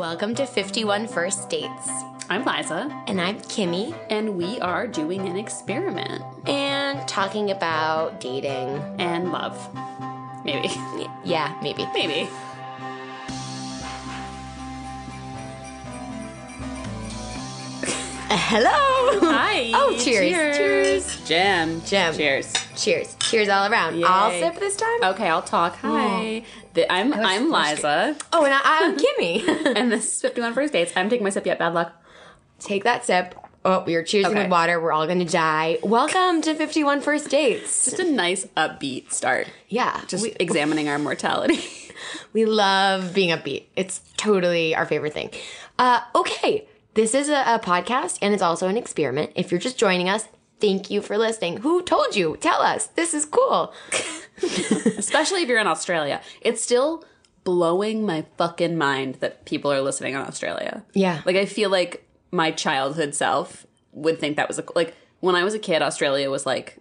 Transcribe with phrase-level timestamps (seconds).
[0.00, 1.90] Welcome to 51 First Dates.
[2.30, 8.78] I'm Liza, And I'm Kimmy, and we are doing an experiment and talking about dating.
[8.98, 9.58] and love.
[10.42, 10.68] Maybe.
[11.22, 11.84] Yeah, maybe.
[11.92, 12.30] Maybe.
[18.32, 18.70] Hello!
[19.32, 19.70] Hi.
[19.74, 20.30] Oh, cheers.
[20.30, 20.56] Cheers.
[20.56, 21.28] Cheers.
[21.28, 21.82] Jam.
[21.84, 22.14] Jam.
[22.14, 22.52] Cheers.
[22.76, 23.16] Cheers.
[23.20, 24.02] Cheers all around.
[24.04, 25.02] I'll sip this time.
[25.02, 25.76] Okay, I'll talk.
[25.76, 26.44] Hi.
[26.74, 28.96] The- I'm was I'm Liza, Oh, and I, I'm
[29.44, 29.76] Kimmy.
[29.76, 30.92] and this is 51 First Dates.
[30.96, 31.58] I'm taking my sip yet.
[31.58, 31.92] Bad luck.
[32.60, 33.34] Take that sip.
[33.64, 34.42] Oh, we are cheersing Okay.
[34.42, 34.80] with water.
[34.80, 35.78] We're all gonna die.
[35.82, 37.84] Welcome to 51 First Dates.
[37.84, 39.48] Just a nice upbeat start.
[39.68, 41.60] Yeah, Just we, examining our mortality.
[42.32, 43.64] we love being upbeat.
[43.76, 45.30] It's totally our favorite thing.
[45.78, 49.32] Uh, okay, this is a, a podcast and it's also an experiment.
[49.34, 50.26] If you're just joining us,
[50.60, 51.58] thank you for listening.
[51.58, 52.36] Who told you?
[52.40, 52.86] Tell us.
[52.88, 53.72] This is cool.
[54.42, 56.20] Especially if you're in Australia.
[56.40, 57.04] It's still
[57.44, 60.84] blowing my fucking mind that people are listening in Australia.
[60.92, 61.22] Yeah.
[61.24, 65.44] Like I feel like my childhood self would think that was a like when I
[65.44, 66.78] was a kid Australia was like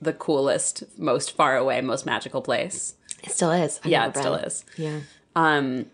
[0.00, 2.94] the coolest, most far away, most magical place.
[3.22, 3.80] It still is.
[3.84, 4.64] I've yeah, it still is.
[4.76, 5.00] Yeah.
[5.34, 5.86] Um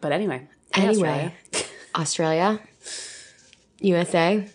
[0.00, 0.46] but anyway.
[0.74, 1.34] Anyway,
[1.96, 2.60] Australia,
[3.80, 4.46] USA,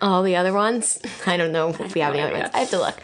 [0.00, 0.98] all the other ones.
[1.26, 2.50] I don't know if we have any other ones.
[2.54, 2.98] I have to look.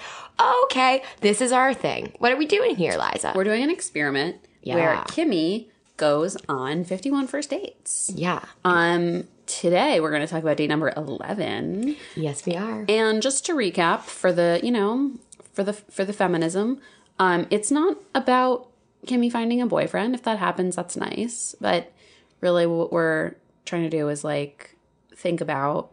[0.64, 2.12] Okay, this is our thing.
[2.18, 3.32] What are we doing here, Liza?
[3.34, 4.74] We're doing an experiment Yeah.
[4.74, 8.10] where Kimmy goes on 51 first dates.
[8.14, 8.40] yeah.
[8.64, 11.96] Um today we're going to talk about date number 11.
[12.16, 12.84] Yes, we are.
[12.88, 15.12] And just to recap for the, you know,
[15.52, 16.80] for the for the feminism,
[17.18, 18.68] um, it's not about
[19.06, 20.14] Kimmy finding a boyfriend.
[20.14, 21.54] If that happens, that's nice.
[21.60, 21.92] But
[22.40, 23.34] really, what we're
[23.64, 24.76] trying to do is like
[25.14, 25.90] think about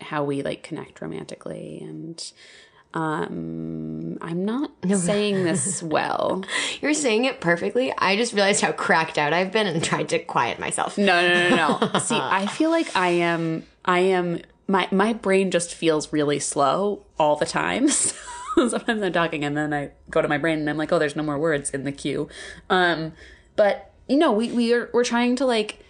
[0.00, 1.78] how we like connect romantically.
[1.82, 2.32] And
[2.94, 6.44] um, I'm not saying this well.
[6.80, 7.92] You're saying it perfectly.
[7.96, 10.96] I just realized how cracked out I've been and tried to quiet myself.
[10.96, 11.98] No, no, no, no.
[11.98, 13.64] See, I feel like I am.
[13.84, 14.40] I am.
[14.66, 17.88] My my brain just feels really slow all the time.
[17.88, 20.98] So sometimes I'm talking and then I go to my brain and I'm like, oh,
[20.98, 22.28] there's no more words in the queue.
[22.68, 23.12] Um,
[23.56, 25.84] but you know, we we are we're trying to like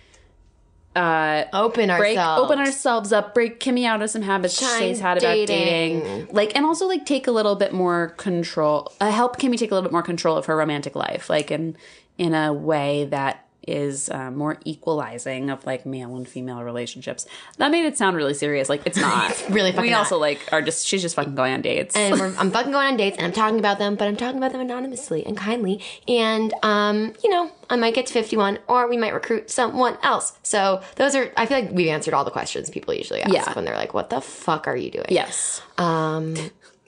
[0.96, 2.42] uh Open break ourselves.
[2.44, 6.00] open ourselves up break kimmy out of some habits Shine she's had about dating.
[6.00, 9.70] dating like and also like take a little bit more control uh, help kimmy take
[9.70, 11.76] a little bit more control of her romantic life like in
[12.16, 17.26] in a way that is uh, more equalizing of like male and female relationships
[17.58, 19.98] that made it sound really serious like it's not really fucking we not.
[20.00, 22.88] also like are just she's just fucking going on dates and we're, I'm fucking going
[22.88, 25.80] on dates and I'm talking about them, but I'm talking about them anonymously and kindly.
[26.08, 30.32] And, um, you know, I might get to 51 or we might recruit someone else.
[30.42, 33.52] So those are, I feel like we've answered all the questions people usually ask Yeah.
[33.54, 35.06] when they're like, what the fuck are you doing?
[35.10, 36.34] yes Um,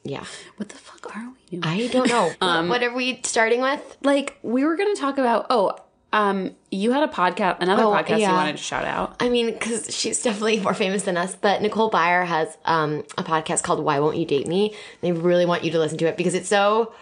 [0.03, 0.25] yeah.
[0.57, 2.33] what the fuck are we doing I don't know.
[2.41, 3.97] Um, what, what are we starting with?
[4.03, 5.77] like we were gonna talk about oh
[6.13, 8.31] um you had a podcast another Oh, podcast yeah.
[8.31, 11.63] you wanted to shout out I mean, because she's definitely more famous than us, but
[11.63, 14.75] Nicole Byer has um, a podcast called Why Won't You Date Me?
[15.03, 16.93] They really want you to listen to it because it's so.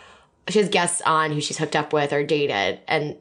[0.48, 3.16] She has guests on who she's hooked up with or dated and,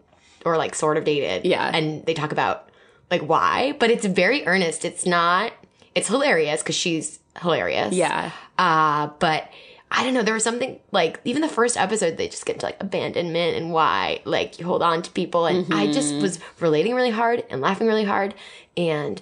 [0.45, 1.45] or like sort of dated.
[1.45, 1.69] Yeah.
[1.73, 2.69] And they talk about
[3.11, 4.85] like why, but it's very earnest.
[4.85, 5.51] It's not,
[5.93, 7.93] it's hilarious because she's hilarious.
[7.93, 9.49] yeah Uh, but
[9.89, 10.21] I don't know.
[10.23, 13.71] There was something like even the first episode, they just get into like abandonment and
[13.71, 16.21] why like you hold on to people, and I just Mm-hmm.
[16.21, 18.35] was relating really hard and laughing really hard,
[18.75, 19.21] and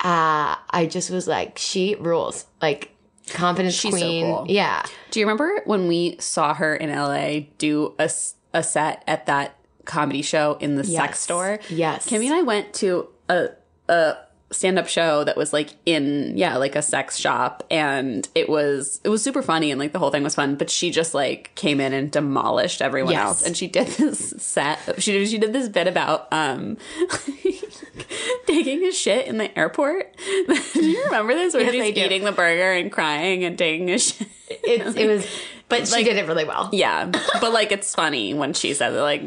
[0.00, 2.94] uh, I just was like, she rules, like
[3.30, 4.24] confidence She's so queen.
[4.26, 4.46] cool.
[4.48, 8.08] Yeah, Do you remember when we saw her in LA do a,
[8.54, 11.58] a set at that comedy show in the sex store?
[11.68, 12.06] Yes.
[12.08, 13.48] Kimmy and I went to a
[13.88, 14.16] a
[14.50, 18.98] stand up show that was like in yeah like a sex shop and it was
[19.04, 21.54] it was super funny and like the whole thing was fun but she just like
[21.54, 23.26] came in and demolished everyone Yes.
[23.26, 26.78] else and she did this set she did, she did this bit about um
[28.46, 30.16] taking a shit in the airport
[30.72, 33.98] do you remember this where Yes, she's eating the burger and crying and taking a
[33.98, 35.26] shit it, it was,
[35.68, 36.70] but she did it really well.
[36.72, 37.04] Yeah,
[37.38, 38.98] but like it's funny when she says it.
[38.98, 39.20] Like,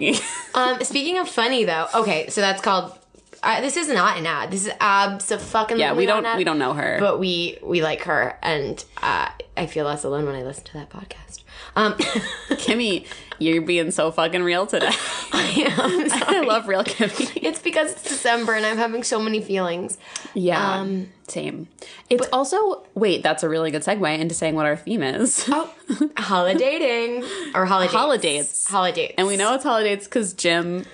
[0.56, 2.98] Um, speaking of funny though, okay, so that's called.
[3.44, 4.52] Uh, this is not an ad.
[4.52, 5.80] This is abs fucking.
[5.80, 6.98] yeah, we don't we don't know her.
[7.00, 10.74] but we we like her, and uh, I feel less alone when I listen to
[10.74, 11.44] that podcast.
[11.76, 11.94] Um,
[12.52, 13.08] Kimmy,
[13.40, 14.90] you're being so fucking real today.
[15.32, 17.32] I'm I love real Kimmy.
[17.42, 19.98] It's because it's December and I'm having so many feelings.
[20.34, 21.68] Yeah, Um, same.
[22.10, 25.46] It's also wait, that's a really good segue into saying what our theme is.
[25.48, 25.74] Oh,
[26.18, 27.24] holidating
[27.56, 27.94] or holidays.
[27.94, 28.68] Holidays.
[28.68, 29.14] Holidays.
[29.18, 30.86] And we know it's holidays because Jim.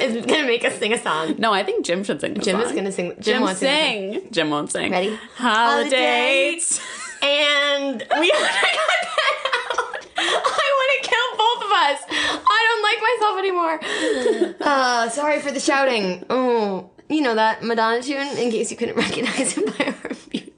[0.00, 1.34] It's gonna make us sing a song.
[1.38, 2.34] No, I think Jim should sing.
[2.40, 3.10] Jim is gonna sing.
[3.14, 4.28] Jim, Jim wants to sing.
[4.30, 4.92] Jim won't sing.
[4.92, 5.18] Ready?
[5.36, 6.80] Holidays.
[7.22, 9.24] And we I got that
[9.80, 10.06] out.
[10.18, 12.00] I want to kill both of us.
[12.48, 14.54] I don't like myself anymore.
[14.68, 16.24] Uh, sorry for the shouting.
[16.28, 20.52] Oh, you know that Madonna tune, in case you couldn't recognize it by our review.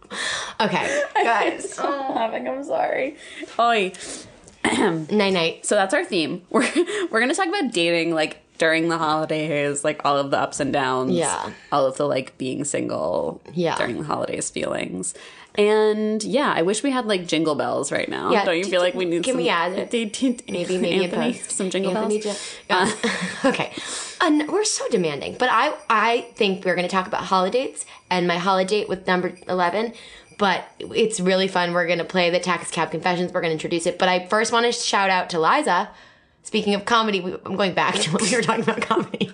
[0.60, 1.78] Okay, guys.
[1.78, 2.48] I'm laughing.
[2.48, 3.16] I'm sorry.
[3.58, 3.92] Oi.
[4.64, 5.64] Night night.
[5.66, 6.42] So that's our theme.
[6.50, 6.68] We're
[7.10, 10.70] we're gonna talk about dating like during the holidays, like all of the ups and
[10.72, 11.12] downs.
[11.12, 11.50] Yeah.
[11.72, 13.76] All of the like being single Yeah.
[13.76, 15.14] during the holidays feelings.
[15.56, 18.30] And yeah, I wish we had like jingle bells right now.
[18.30, 21.70] Yeah, Don't you feel like we need can some we add Maybe, maybe Anthony, some
[21.70, 22.56] jingle Anthony bells?
[22.68, 22.92] Jo- Uh,
[23.46, 23.72] okay.
[24.20, 28.28] Uh, we're so demanding, but I I think we're going to talk about holidays and
[28.28, 29.92] my holiday with number eleven.
[30.38, 31.72] But it's really fun.
[31.74, 33.32] We're going to play the Taxi Cab Confessions.
[33.32, 33.98] We're going to introduce it.
[33.98, 35.90] But I first want to shout out to Liza.
[36.42, 39.32] Speaking of comedy, we, I'm going back to when we were talking about comedy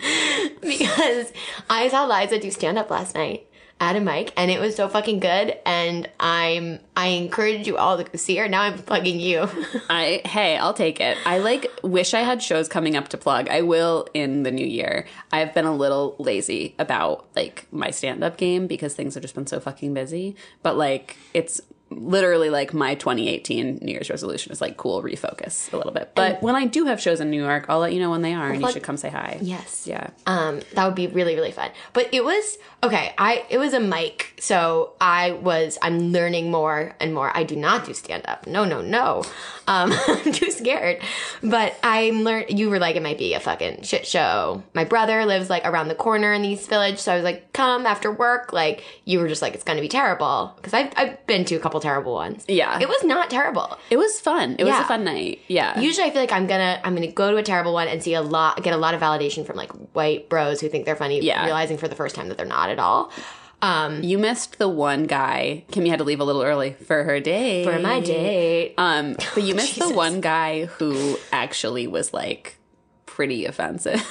[0.60, 1.32] because
[1.68, 3.46] I saw Liza do stand up last night
[3.78, 8.02] at a mic and it was so fucking good and I'm I encourage you all
[8.02, 8.48] to see her.
[8.48, 9.48] Now I'm plugging you.
[9.90, 11.18] I hey, I'll take it.
[11.26, 13.50] I like wish I had shows coming up to plug.
[13.50, 15.06] I will in the new year.
[15.30, 19.46] I've been a little lazy about like my stand-up game because things have just been
[19.46, 20.36] so fucking busy.
[20.62, 21.60] But like it's
[21.96, 26.12] literally like my 2018 New Year's resolution is like cool, refocus a little bit.
[26.14, 28.34] But when I do have shows in New York, I'll let you know when they
[28.34, 29.38] are and you should come say hi.
[29.40, 29.86] Yes.
[29.86, 30.10] Yeah.
[30.26, 31.70] Um, that would be really, really fun.
[31.92, 36.94] But it was okay, I it was a mic, so I was I'm learning more
[37.00, 37.34] and more.
[37.36, 38.46] I do not do stand up.
[38.46, 39.24] No, no, no.
[39.66, 41.00] Um, I'm too scared.
[41.42, 44.62] But I'm learn you were like, it might be a fucking shit show.
[44.74, 47.52] My brother lives like around the corner in the East Village, so I was like,
[47.52, 48.52] come after work.
[48.52, 50.52] Like you were just like, it's gonna be terrible.
[50.56, 52.44] Because I've I've been to a couple terrible ones.
[52.48, 52.78] Yeah.
[52.84, 53.68] It was not terrible.
[53.90, 54.56] It was fun.
[54.58, 55.40] It was a fun night.
[55.48, 55.78] Yeah.
[55.88, 58.14] Usually, I feel like I'm gonna I'm gonna go to a terrible one and see
[58.14, 61.20] a lot, get a lot of validation from like white bros who think they're funny,
[61.22, 61.44] Yeah.
[61.44, 63.10] realizing for the first time that they're not at all.
[63.62, 65.64] Um, you missed the one guy.
[65.72, 67.64] Kimmy had to leave a little early for her date.
[67.64, 72.58] for my date, Um, but you missed the one guy who actually was like
[73.06, 74.02] pretty offensive.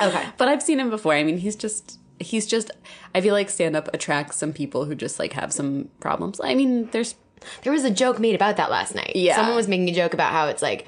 [0.00, 1.14] okay, but I've seen him before.
[1.14, 2.70] I mean, he's just he's just
[3.14, 6.40] I feel like stand up attracts some people who just like have some problems.
[6.42, 7.14] I mean, there's
[7.62, 9.12] there was a joke made about that last night.
[9.14, 9.36] Yeah.
[9.36, 10.86] someone was making a joke about how it's like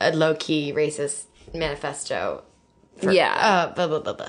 [0.00, 1.24] a low key racist
[1.54, 2.42] manifesto.
[2.98, 3.32] For, Yeah.
[3.34, 4.28] uh, blah blah blah blah.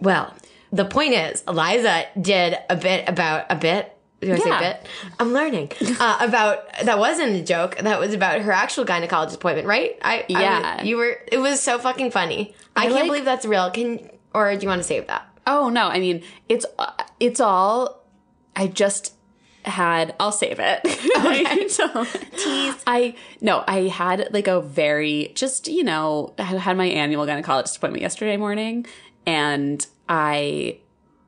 [0.00, 0.34] Well,
[0.72, 3.90] the point is, Eliza did a bit about a bit.
[4.20, 4.42] Do I Yeah.
[4.44, 4.86] say a bit?
[5.20, 7.76] I'm learning uh, about that wasn't a joke.
[7.78, 9.98] That was about her actual gynecologist appointment, right?
[10.02, 10.76] I I Yeah.
[10.78, 11.18] was- you were.
[11.30, 12.54] It was so fucking funny.
[12.76, 13.70] I, I can't like- believe that's real.
[13.70, 15.26] Can or do you want to save that?
[15.46, 18.04] Oh no, I mean it's uh, it's all
[18.56, 19.14] I just
[19.64, 20.80] had I'll save it.
[21.24, 21.68] Okay.
[21.68, 22.06] so,
[22.86, 27.76] I no, I had like a very just, you know, I had my annual gynecologist
[27.76, 28.84] appointment yesterday morning
[29.26, 30.78] and I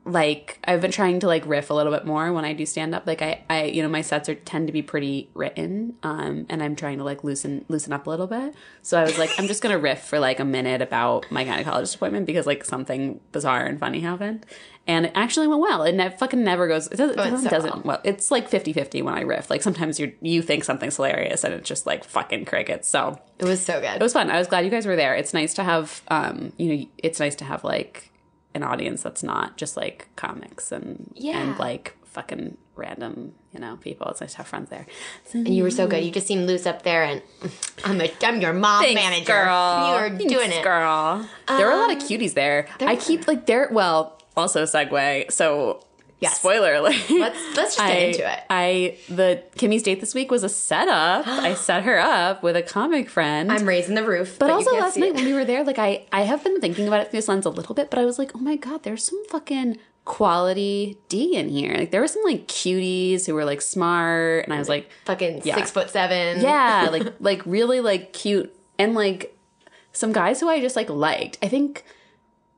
[0.07, 2.95] like I've been trying to like riff a little bit more when I do stand
[2.95, 3.05] up.
[3.05, 6.63] Like I, I you know, my sets are tend to be pretty written, um, and
[6.63, 8.55] I'm trying to like loosen loosen up a little bit.
[8.81, 11.95] So I was like, I'm just gonna riff for like a minute about my gynecologist
[11.95, 14.45] appointment because like something bizarre and funny happened.
[14.89, 15.83] And it actually went well.
[15.83, 16.87] It ne- fucking never goes.
[16.87, 17.19] It doesn't.
[17.19, 17.99] Oh, it so doesn't well.
[18.05, 19.49] It's like 50-50 when I riff.
[19.49, 22.87] Like sometimes you you think something's hilarious and it's just like fucking crickets.
[22.87, 23.95] So It was so good.
[23.97, 24.31] it was fun.
[24.31, 25.13] I was glad you guys were there.
[25.13, 28.11] It's nice to have, um, you know, it's nice to have like
[28.57, 31.37] an audience that's not just like comics and Yeah.
[31.39, 34.07] and like fucking random, you know, people.
[34.09, 34.85] It's nice to have friends there.
[35.33, 36.03] And you were so good.
[36.03, 37.21] You just seemed loose up there, and
[37.85, 39.25] I'm a I'm your mom Thanks, manager.
[39.25, 39.87] girl.
[39.87, 40.63] You are Thanks, doing it.
[40.63, 41.27] girl.
[41.47, 42.67] there were a lot of um, cuties there.
[42.81, 43.69] I keep like there.
[43.71, 45.31] Well, also segue.
[45.31, 45.83] So.
[46.19, 46.39] Yes.
[46.39, 46.95] Spoiler alert.
[47.11, 48.39] Let's let's just get I, into it.
[48.49, 51.27] I the Kimmy's date this week was a setup.
[51.27, 53.51] I set her up with a comic friend.
[53.51, 55.15] I'm raising the roof, But, you also last night it.
[55.15, 57.45] when we were there, like I, I have been thinking about it through this lens
[57.45, 61.35] a little bit, but I was like, oh my god, there's some fucking quality D
[61.35, 61.75] in here.
[61.75, 65.41] Like there were some like cuties who were like smart, and I was like, fucking
[65.43, 65.55] Yeah.
[65.55, 66.41] six foot seven.
[66.41, 69.37] yeah, like like really like cute, and like
[69.93, 71.37] some guys who I just like liked.
[71.43, 71.83] I think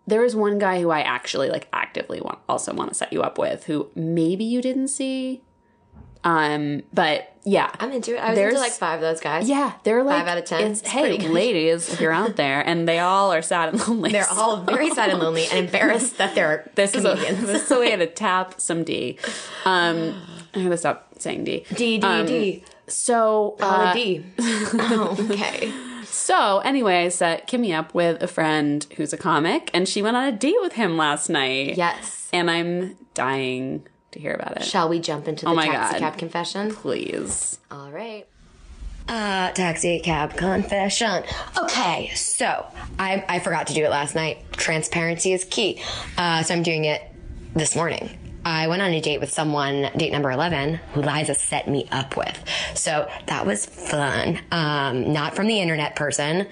[0.10, 3.22] there was one guy who I actually like actively want also want to set you
[3.22, 5.42] up with, who maybe you didn't see.
[6.22, 8.20] Um, but yeah, I'm into it.
[8.20, 9.48] I was There's- into like five of those guys.
[9.48, 10.72] yeah, they're like out of 10.
[10.72, 14.12] It's, It's hey, ladies, if you're out there, and they all are sad and lonely.
[14.12, 17.46] They're all very sad and lonely and embarrassed that they're this is a, comedians.
[17.48, 19.18] this is a way to tap some D.
[19.63, 20.22] Um,
[20.54, 21.63] I'm gonna stop saying D.
[21.74, 22.63] D D Um, D.
[22.88, 24.25] so uh, D.
[24.39, 25.72] oh, okay.
[26.29, 30.15] So anyway, I set Kimmy up with a friend who's a comic, and she went
[30.15, 31.75] on a date with him last night.
[31.75, 32.29] Yes.
[32.31, 34.63] and I'm dying to hear about it.
[34.63, 36.00] Shall we jump into the Oh my taxi God.
[36.00, 36.74] cab confession?
[36.74, 37.59] Please.
[37.71, 38.27] All right.
[39.07, 41.24] Uh, taxi cab confession.
[41.57, 42.67] Okay, so
[43.00, 44.38] I, I forgot to do it last night.
[44.53, 45.81] Transparency is key.
[46.15, 47.01] Uh, so I'm doing it
[47.55, 48.15] this morning.
[48.46, 52.15] I went on a date with someone, date number 11, who Liza set me up
[52.15, 52.43] with.
[52.74, 54.39] So that was fun.
[54.51, 56.48] Um, not from the internet person.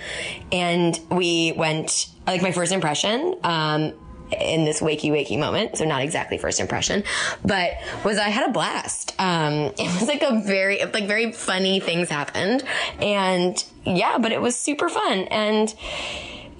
[0.51, 3.93] And we went, like my first impression, um,
[4.31, 5.77] in this wakey wakey moment.
[5.77, 7.03] So not exactly first impression,
[7.45, 7.71] but
[8.03, 9.15] was I had a blast.
[9.19, 12.63] Um, it was like a very, like very funny things happened.
[13.01, 15.19] And yeah, but it was super fun.
[15.31, 15.73] And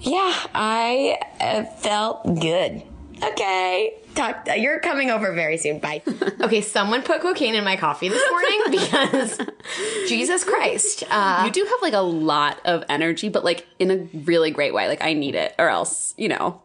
[0.00, 2.82] yeah, I uh, felt good.
[3.22, 3.94] Okay.
[4.14, 5.78] Talk, you're coming over very soon.
[5.78, 6.02] Bye.
[6.40, 9.38] okay, someone put cocaine in my coffee this morning because
[10.08, 11.04] Jesus Christ.
[11.10, 14.74] Uh, You do have like a lot of energy, but like in a really great
[14.74, 14.88] way.
[14.88, 16.60] Like I need it, or else, you know.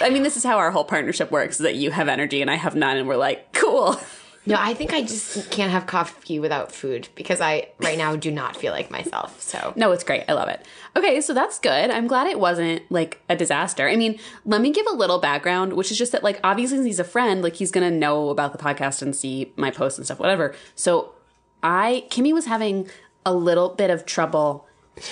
[0.00, 2.50] I mean, this is how our whole partnership works: is that you have energy and
[2.50, 3.96] I have none, and we're like, cool.
[4.46, 8.30] No, I think I just can't have coffee without food because I right now do
[8.30, 9.40] not feel like myself.
[9.40, 10.24] So No, it's great.
[10.28, 10.64] I love it.
[10.94, 11.90] Okay, so that's good.
[11.90, 13.88] I'm glad it wasn't like a disaster.
[13.88, 17.00] I mean, let me give a little background, which is just that like obviously he's
[17.00, 20.20] a friend, like he's gonna know about the podcast and see my posts and stuff,
[20.20, 20.54] whatever.
[20.74, 21.12] So
[21.62, 22.88] I Kimmy was having
[23.24, 24.66] a little bit of trouble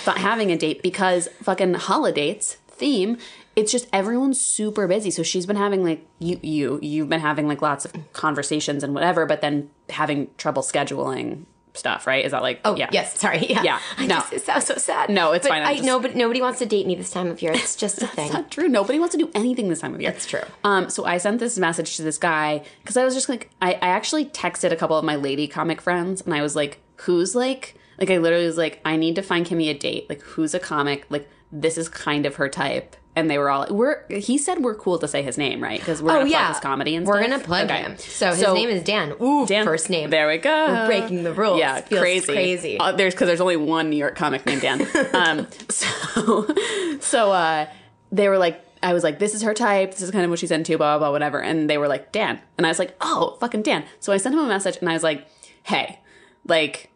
[0.06, 3.18] having a date because fucking holidays theme.
[3.56, 5.11] It's just everyone's super busy.
[5.11, 8.94] So she's been having like you you you've been having like lots of conversations and
[8.94, 11.44] whatever, but then having trouble scheduling
[11.76, 12.25] stuff, right?
[12.25, 12.88] Is that like Oh yeah.
[12.92, 13.46] yes, sorry.
[13.49, 14.16] Yeah, Yeah, I no.
[14.16, 15.11] just, it sounds so sad.
[15.11, 17.11] No, it's but fine, I'm I just- know, but nobody wants to date me this
[17.11, 17.52] time of year.
[17.52, 18.32] It's just a thing.
[18.32, 18.68] not true.
[18.68, 20.12] Nobody wants to do anything this time of year.
[20.12, 20.42] That's true.
[20.62, 23.73] Um, so I sent this message to this guy because I was just like, I,
[23.75, 27.34] I actually texted a couple of my lady comic friends and I was like, who's
[27.34, 30.08] like, like I literally was like, I need to find Kimmy a date.
[30.08, 31.06] Like, who's a comic?
[31.08, 32.96] Like, this is kind of her type.
[33.16, 35.78] And they were all, we're, he said we're cool to say his name, right?
[35.78, 37.30] Because we're oh gonna yeah, plug his comedy and we're stuff.
[37.30, 37.83] gonna plug Okay.
[37.83, 37.97] him.
[37.99, 39.14] So his name is Dan.
[39.23, 39.64] Ooh, Dan.
[39.64, 40.11] first name.
[40.11, 40.66] There we go.
[40.66, 41.61] We're breaking the rules.
[41.61, 42.78] Yeah, Feels crazy, crazy.
[42.78, 44.80] Uh, there's because there's only one New York comic named Dan.
[45.14, 46.47] um, so,
[47.00, 47.66] so uh,
[48.11, 49.92] they were like, I was like, this is her type.
[49.92, 50.76] This is kind of what she's into.
[50.76, 51.40] Blah blah blah, whatever.
[51.40, 53.85] And they were like, Dan, and I was like, oh, fucking Dan.
[54.00, 55.25] So I sent him a message, and I was like,
[55.62, 56.00] hey,
[56.49, 56.90] like,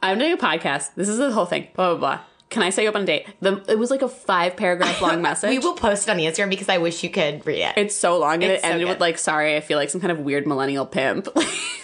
[0.00, 0.94] I'm doing a podcast.
[0.94, 1.66] This is the whole thing.
[1.74, 2.20] Blah blah blah.
[2.50, 3.26] Can I say on a date?
[3.40, 5.50] The, it was like a five paragraph long message.
[5.50, 7.74] we will post it on the Instagram because I wish you could read it.
[7.76, 8.92] It's so long, and It's it so ended good.
[8.94, 11.26] with like, "Sorry, I feel like some kind of weird millennial pimp."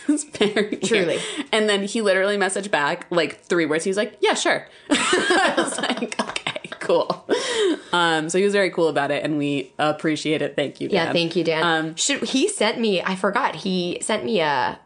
[0.08, 0.82] it's very weird.
[0.82, 1.18] Truly.
[1.50, 3.82] And then he literally messaged back like three words.
[3.84, 7.26] He was like, "Yeah, sure." I was like, "Okay, cool."
[7.92, 10.54] Um, so he was very cool about it, and we appreciate it.
[10.54, 10.88] Thank you.
[10.92, 11.62] yeah, thank you, Dan.
[11.64, 13.02] Um, Should he sent me?
[13.02, 13.56] I forgot.
[13.56, 14.78] He sent me a.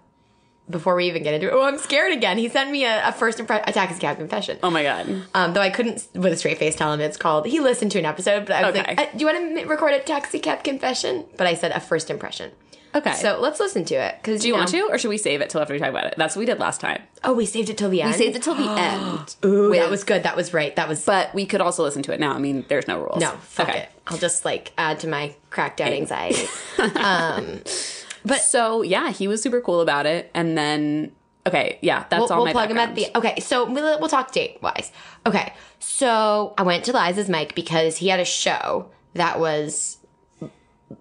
[0.71, 2.39] Before we even get into it, oh, I'm scared again.
[2.39, 4.59] He sent me a, a first impression, a taxi cab confession.
[4.63, 5.23] oh my god.
[5.35, 7.47] Um, though I couldn't, with a straight face, tell him it's called.
[7.47, 8.95] He listened to an episode, but I was Okay.
[8.97, 11.81] like, uh, "Do you want to record a taxi cab confession?" But I said a
[11.81, 12.51] first impression.
[12.97, 13.13] Okay.
[13.15, 14.15] So let's listen to it.
[14.23, 16.07] Because do you want to, or should we save it till after we talk about
[16.07, 16.15] it?
[16.17, 17.03] That's what we did last time.
[17.25, 18.13] Oh, we saved it till the end.
[18.13, 19.35] We saved it till the end.
[19.45, 20.23] Ooh, with- that was good.
[20.23, 20.75] That was right.
[20.77, 22.33] That was But we could also listen to it now.
[22.35, 23.21] I mean, there's no rules.
[23.21, 23.31] no.
[23.33, 23.79] Fuck okay.
[23.81, 23.89] it.
[24.07, 26.47] I'll just like add to my crackdown anxiety.
[28.25, 31.13] But so yeah, he was super cool about it, and then
[31.47, 33.15] okay, yeah, that's we'll, all we'll my plug him at background.
[33.15, 34.91] the okay so we'll, we'll talk date wise
[35.27, 39.99] okay so i went to liza's mic because he had a show that was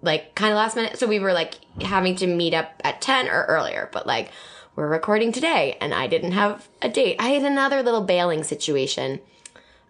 [0.01, 3.27] like kind of last minute so we were like having to meet up at 10
[3.27, 4.31] or earlier but like
[4.75, 9.19] we're recording today and i didn't have a date i had another little bailing situation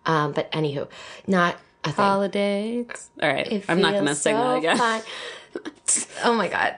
[0.05, 0.87] um but anywho
[1.25, 3.09] not a thing holidays.
[3.21, 4.77] All right, It I'm not gonna feels sing that again.
[6.23, 6.77] oh my god.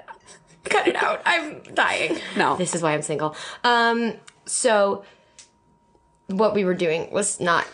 [0.65, 1.21] Cut it out.
[1.25, 2.19] I'm dying.
[2.35, 2.55] No.
[2.57, 3.35] This is why I'm single.
[3.63, 4.13] Um
[4.45, 5.03] so
[6.27, 7.67] what we were doing was not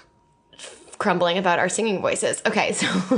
[1.01, 2.43] crumbling about our singing voices.
[2.45, 2.85] Okay, so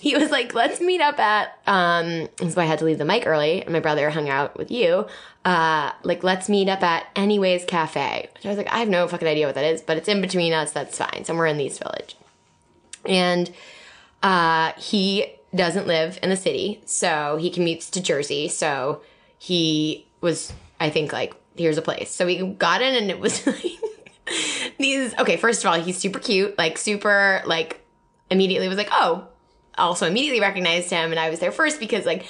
[0.00, 3.26] he was like, "Let's meet up at." Um, so I had to leave the mic
[3.26, 5.06] early, and my brother hung out with you.
[5.44, 8.28] Uh, like, let's meet up at Anyways Cafe.
[8.34, 10.20] Which I was like, I have no fucking idea what that is, but it's in
[10.20, 10.72] between us.
[10.72, 11.24] That's fine.
[11.24, 12.16] Somewhere in the East Village,
[13.06, 13.52] and
[14.24, 18.48] uh, he doesn't live in the city, so he commutes to Jersey.
[18.48, 19.02] So
[19.38, 22.10] he was, I think, like, here's a place.
[22.10, 23.78] So we got in, and it was like
[24.78, 25.14] these.
[25.18, 27.84] Okay, first of all, he's super cute, like super, like
[28.30, 29.28] immediately was like, oh.
[29.78, 32.26] Also immediately recognized him, and I was there first because like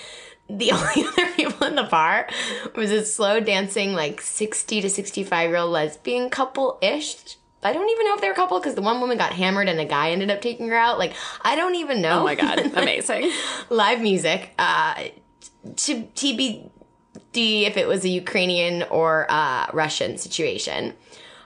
[0.48, 2.28] the only other people in the bar
[2.76, 7.36] was a slow dancing, like sixty to sixty-five year old lesbian couple ish.
[7.64, 9.78] I don't even know if they're a couple because the one woman got hammered and
[9.78, 10.98] a guy ended up taking her out.
[10.98, 12.20] Like I don't even know.
[12.20, 13.30] Oh my god, amazing.
[13.70, 14.50] live music.
[14.58, 14.94] Uh,
[15.76, 16.70] to TBD
[17.62, 20.94] if it was a Ukrainian or uh, Russian situation.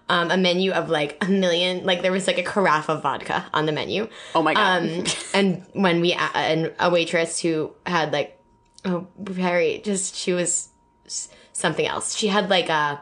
[0.08, 1.84] um, a menu of like a million.
[1.84, 4.08] Like there was like a carafe of vodka on the menu.
[4.34, 4.82] Oh my God.
[4.82, 5.04] Um,
[5.34, 8.40] and when we uh, and a waitress who had like
[8.84, 10.68] oh very just she was
[11.52, 12.16] something else.
[12.16, 13.00] She had like a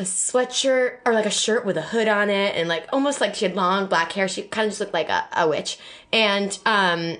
[0.00, 3.34] a sweatshirt or like a shirt with a hood on it and like almost like
[3.34, 4.26] she had long black hair.
[4.26, 5.78] She kind of just looked like a, a witch.
[6.12, 7.18] And um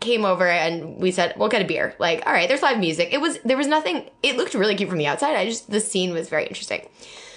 [0.00, 1.94] came over and we said, We'll get a beer.
[1.98, 3.08] Like, all right, there's live music.
[3.12, 5.36] It was there was nothing it looked really cute from the outside.
[5.36, 6.86] I just the scene was very interesting.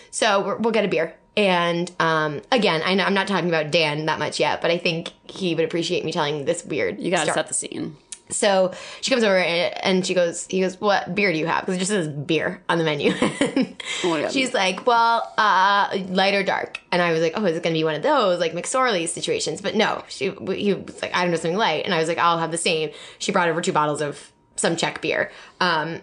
[0.10, 1.16] So we're, we'll get a beer.
[1.38, 4.78] And um, again, I know I'm not talking about Dan that much yet, but I
[4.78, 7.00] think he would appreciate me telling this weird.
[7.00, 7.36] You gotta story.
[7.36, 7.96] set the scene.
[8.32, 11.62] So she comes over and, she goes, he goes, what beer do you have?
[11.62, 13.14] Because it just says beer on the menu.
[14.04, 16.80] Oh She's like, well, uh, light or dark.
[16.92, 19.08] And I was like, oh, is it going to be one of those like McSorley
[19.08, 19.62] situations?
[19.62, 21.86] But no, she, he was like, I don't know, something light.
[21.86, 22.92] And I was like, I'll have the same.
[23.20, 25.32] She brought over two bottles of some Czech beer.
[25.60, 26.02] Um,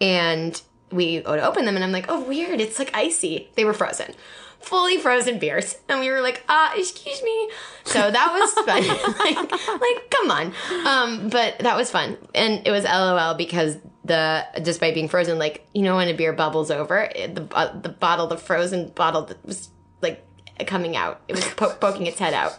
[0.00, 2.60] and we go to open them and I'm like, oh, weird.
[2.60, 3.50] It's like icy.
[3.54, 4.14] They were frozen.
[4.60, 5.76] Fully frozen beers.
[5.88, 7.50] And we were like, ah, excuse me.
[7.84, 8.86] So that was fun.
[9.18, 10.52] like, like, come on.
[10.86, 12.16] Um, but that was fun.
[12.34, 16.32] And it was LOL because the, despite being frozen, like, you know, when a beer
[16.32, 19.70] bubbles over, it, the, uh, the bottle, the frozen bottle that was
[20.02, 20.24] like
[20.66, 21.20] coming out.
[21.28, 22.58] It was po- poking its head out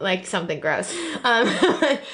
[0.00, 0.94] like something gross.
[1.22, 1.48] Um,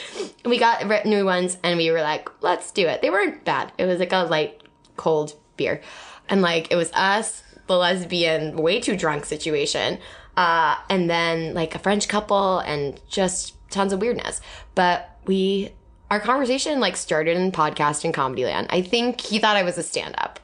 [0.44, 3.02] we got new ones and we were like, let's do it.
[3.02, 3.72] They weren't bad.
[3.78, 4.62] It was like a light,
[4.96, 5.80] cold beer.
[6.28, 9.98] And like, it was us, the lesbian, way too drunk situation.
[10.36, 14.40] Uh, and then like a French couple and just tons of weirdness.
[14.74, 15.70] But we,
[16.10, 18.66] our conversation like started in podcast and comedy land.
[18.70, 20.40] I think he thought I was a stand up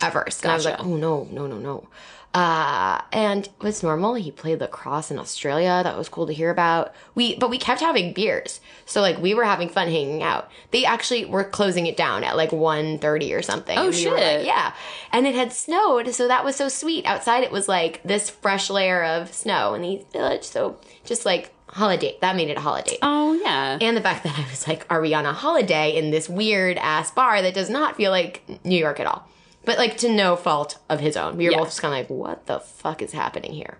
[0.00, 0.42] at first.
[0.42, 1.88] And I was like, oh no, no, no, no.
[2.34, 4.14] Uh, and it was normal.
[4.14, 5.80] He played lacrosse in Australia.
[5.84, 6.92] That was cool to hear about.
[7.14, 8.60] We, but we kept having beers.
[8.86, 10.50] So like we were having fun hanging out.
[10.72, 13.78] They actually were closing it down at like 1.30 or something.
[13.78, 14.12] Oh, we shit.
[14.12, 14.74] like, yeah.
[15.12, 16.12] And it had snowed.
[16.12, 17.06] So that was so sweet.
[17.06, 20.42] Outside it was like this fresh layer of snow in the village.
[20.42, 22.98] So just like holiday, that made it a holiday.
[23.00, 23.78] Oh yeah.
[23.80, 26.78] And the fact that I was like, are we on a holiday in this weird
[26.78, 29.28] ass bar that does not feel like New York at all?
[29.64, 31.36] But like to no fault of his own.
[31.36, 31.58] We were Yeah.
[31.58, 33.78] both just kind of like, what the fuck is happening here?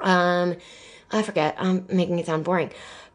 [0.00, 0.56] Um,
[1.12, 1.56] I forget.
[1.58, 2.70] I'm making it sound boring.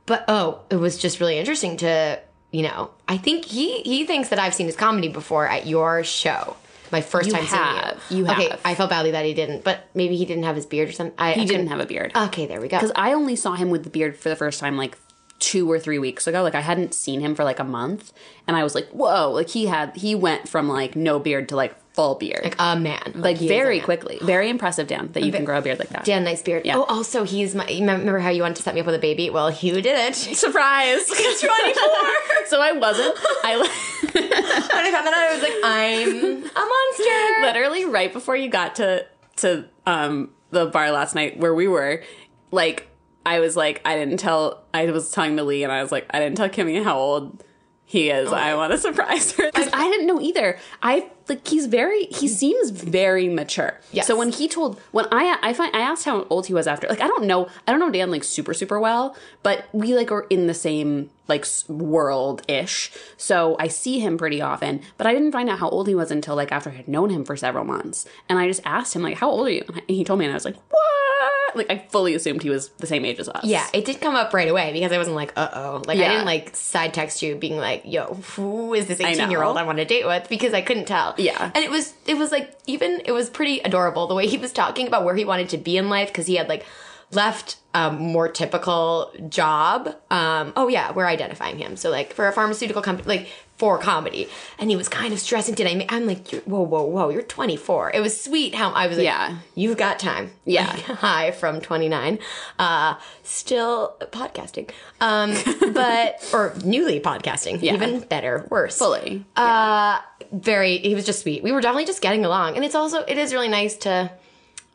[0.06, 2.20] But oh, it was just really interesting to,
[2.52, 6.04] you know, I think he he thinks that I've seen his comedy before at your
[6.04, 6.56] show.
[6.92, 8.02] My first You time have.
[8.10, 8.26] seeing you.
[8.26, 8.38] You have.
[8.40, 8.60] Okay, have.
[8.66, 11.16] I felt badly that he didn't, but maybe he didn't have his beard or something.
[11.18, 12.12] I, he didn't have a beard.
[12.16, 12.78] Okay, there we go.
[12.78, 14.98] Because I only saw him with the beard for the first time like
[15.42, 16.42] two or three weeks ago.
[16.44, 18.14] Like I hadn't seen him for like a month,
[18.48, 21.58] and I was like, "Whoa!" Like he had he went from like no beard to
[21.58, 23.12] like full beard, Like a man.
[23.16, 23.84] like a very man.
[23.86, 24.18] quickly.
[24.22, 26.06] Very impressive, Dan, that you can grow a beard like that.
[26.06, 26.66] Dan, nice beard.
[26.66, 26.78] Yeah.
[26.78, 27.66] Oh, also, he's my.
[27.66, 29.30] Remember how you wanted to set me up with a baby?
[29.30, 30.16] Well, you did it.
[30.46, 31.10] Surprise!
[31.18, 31.84] He's 24.
[32.48, 33.18] so I wasn't.
[33.44, 37.42] I when I found that out, I was like, I'm a monster.
[37.42, 39.06] literally right before you got to
[39.38, 42.04] to um the bar last night where we were,
[42.52, 42.88] like
[43.26, 46.20] I was like I didn't tell I was telling Millie and I was like I
[46.20, 47.44] didn't tell Kimmy how old
[47.92, 48.32] he is.
[48.32, 48.58] I oh.
[48.58, 50.58] want to surprise her because I didn't know either.
[50.82, 53.82] I like he's very he seems very mature.
[53.92, 54.08] Yes.
[54.08, 56.88] So when he told when I I find I asked how old he was after
[56.88, 60.10] like I don't know I don't know Dan like super super well, but we like
[60.10, 62.94] are in the same like world ish.
[63.18, 66.12] So I see him pretty often, but I didn't find out how old he was
[66.12, 68.06] until like after I had known him for several months.
[68.30, 69.66] And I just asked him like how old are you?
[69.68, 71.41] And he told me and I was like what?
[71.56, 73.44] Like I fully assumed he was the same age as us.
[73.44, 75.84] Yeah, it did come up right away because I wasn't like, uh oh.
[75.86, 76.10] Like, I Yeah.
[76.12, 79.08] didn't like side text you being like, yo, who is this know.
[79.08, 80.28] 18 year old I want to date with?
[80.30, 81.16] Because I couldn't tell.
[81.18, 81.52] Yeah.
[81.54, 84.52] And it was, it was like, even, it was pretty adorable the way he was
[84.54, 86.66] talking about where he wanted to be in life because he had like
[87.12, 89.96] left a more typical job.
[90.10, 91.76] Um, oh yeah, we're identifying him.
[91.76, 93.28] So like for a pharmaceutical company, like
[93.62, 94.28] for comedy.
[94.58, 95.54] And he was kind of stressing.
[95.54, 97.92] Did I, ma- I'm like, whoa, whoa, whoa, you're 24.
[97.94, 99.38] It was sweet how I was like, Yeah.
[99.54, 100.32] you've got time.
[100.46, 100.66] Yeah.
[100.66, 102.18] Like, hi from 29.
[102.58, 104.72] Uh, still podcasting.
[105.00, 105.36] Um,
[105.74, 107.62] but, or newly podcasting.
[107.62, 107.76] Yeah.
[107.76, 108.80] Even better, worse.
[108.80, 109.24] Fully.
[109.36, 110.00] Uh,
[110.32, 111.44] very, he was just sweet.
[111.44, 112.56] We were definitely just getting along.
[112.56, 114.12] And it's also, it is really nice to,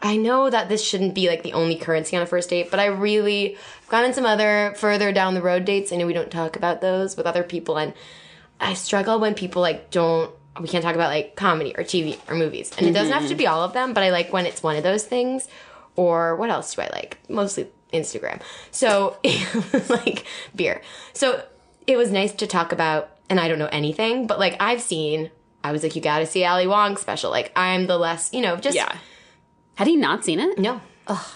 [0.01, 2.79] I know that this shouldn't be like the only currency on a first date, but
[2.79, 5.93] I really, I've gone on some other further down the road dates.
[5.93, 7.79] I know we don't talk about those with other people.
[7.79, 7.93] And
[8.61, 12.35] I struggle when people like don't, we can't talk about like comedy or TV or
[12.35, 12.73] movies.
[12.79, 14.77] And it doesn't have to be all of them, but I like when it's one
[14.77, 15.49] of those things.
[15.97, 17.19] Or what else do I like?
[17.29, 18.41] Mostly Instagram.
[18.71, 19.17] So
[19.89, 20.83] like beer.
[21.13, 21.43] So
[21.87, 25.31] it was nice to talk about, and I don't know anything, but like I've seen,
[25.63, 27.31] I was like, you gotta see Ali Wong special.
[27.31, 28.95] Like I'm the less, you know, just Yeah.
[29.75, 30.59] Had he not seen it?
[30.59, 30.81] no.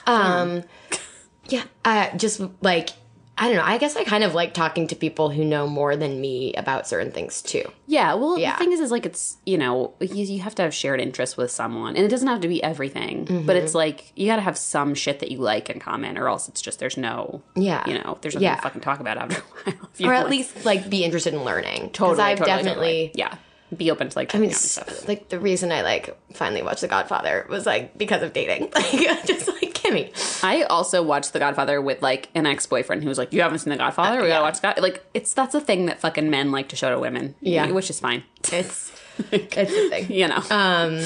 [0.07, 0.63] um,
[1.49, 2.91] yeah, uh, just like
[3.41, 3.63] I don't know.
[3.65, 6.87] I guess I kind of like talking to people who know more than me about
[6.87, 7.65] certain things too.
[7.87, 8.53] Yeah, well, Yeah.
[8.53, 11.37] the thing is, is like it's you know you, you have to have shared interests
[11.39, 13.51] with someone, and it doesn't have to be everything, but Mm-hmm.
[13.65, 16.49] it's like you got to have some shit that you like in common, or else
[16.49, 17.83] it's just there's no Yeah.
[17.89, 18.57] you know there's nothing Yeah.
[18.57, 20.31] to fucking talk about after a while, Or at want.
[20.31, 21.85] least like be interested in learning.
[21.87, 23.13] Because totally, I've totally, definitely totally.
[23.15, 23.35] yeah
[23.77, 25.09] be open to like I mean, checking out and s- stuff.
[25.09, 28.73] like the reason I like finally watched The Godfather was like because of dating.
[28.75, 30.45] Like just like Kimmy.
[30.45, 33.59] I also watched The Godfather with like an ex boyfriend who was like, "You haven't
[33.59, 34.21] seen The Godfather?
[34.23, 34.35] We yeah.
[34.35, 36.99] gotta watch God." Like it's that's a thing that fucking men like to show to
[36.99, 37.71] women, Yeah.
[37.71, 38.23] which is fine,
[38.53, 38.93] It's
[39.31, 40.11] it's a thing.
[40.11, 40.43] you know.
[40.51, 41.01] Um,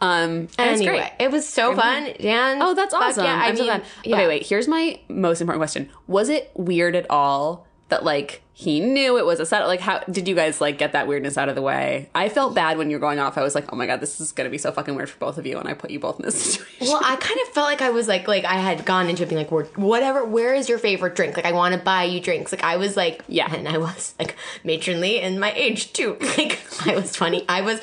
[0.00, 1.12] um, Anyway, great.
[1.18, 2.62] it was so fun, Dan.
[2.62, 3.24] Oh, that's awesome.
[3.24, 3.82] Yeah, I so mean, glad.
[4.04, 4.16] yeah.
[4.16, 4.46] Okay, wait.
[4.46, 5.88] Here's my most important question.
[6.06, 9.66] Was it weird at all that like he knew it was a set?
[9.66, 12.08] Like, how did you guys like get that weirdness out of the way?
[12.14, 13.36] I felt bad when you were going off.
[13.36, 15.36] I was like, oh my god, this is gonna be so fucking weird for both
[15.38, 16.86] of you, and I put you both in this situation.
[16.88, 19.28] Well, I kind of felt like I was like, like I had gone into it
[19.28, 20.24] being like, "Where- whatever.
[20.24, 21.36] Where is your favorite drink?
[21.36, 22.50] Like, I want to buy you drinks.
[22.52, 23.52] Like, I was like, Yeah.
[23.54, 26.16] and I was like matronly in my age too.
[26.38, 27.44] Like, I was funny.
[27.48, 27.80] I was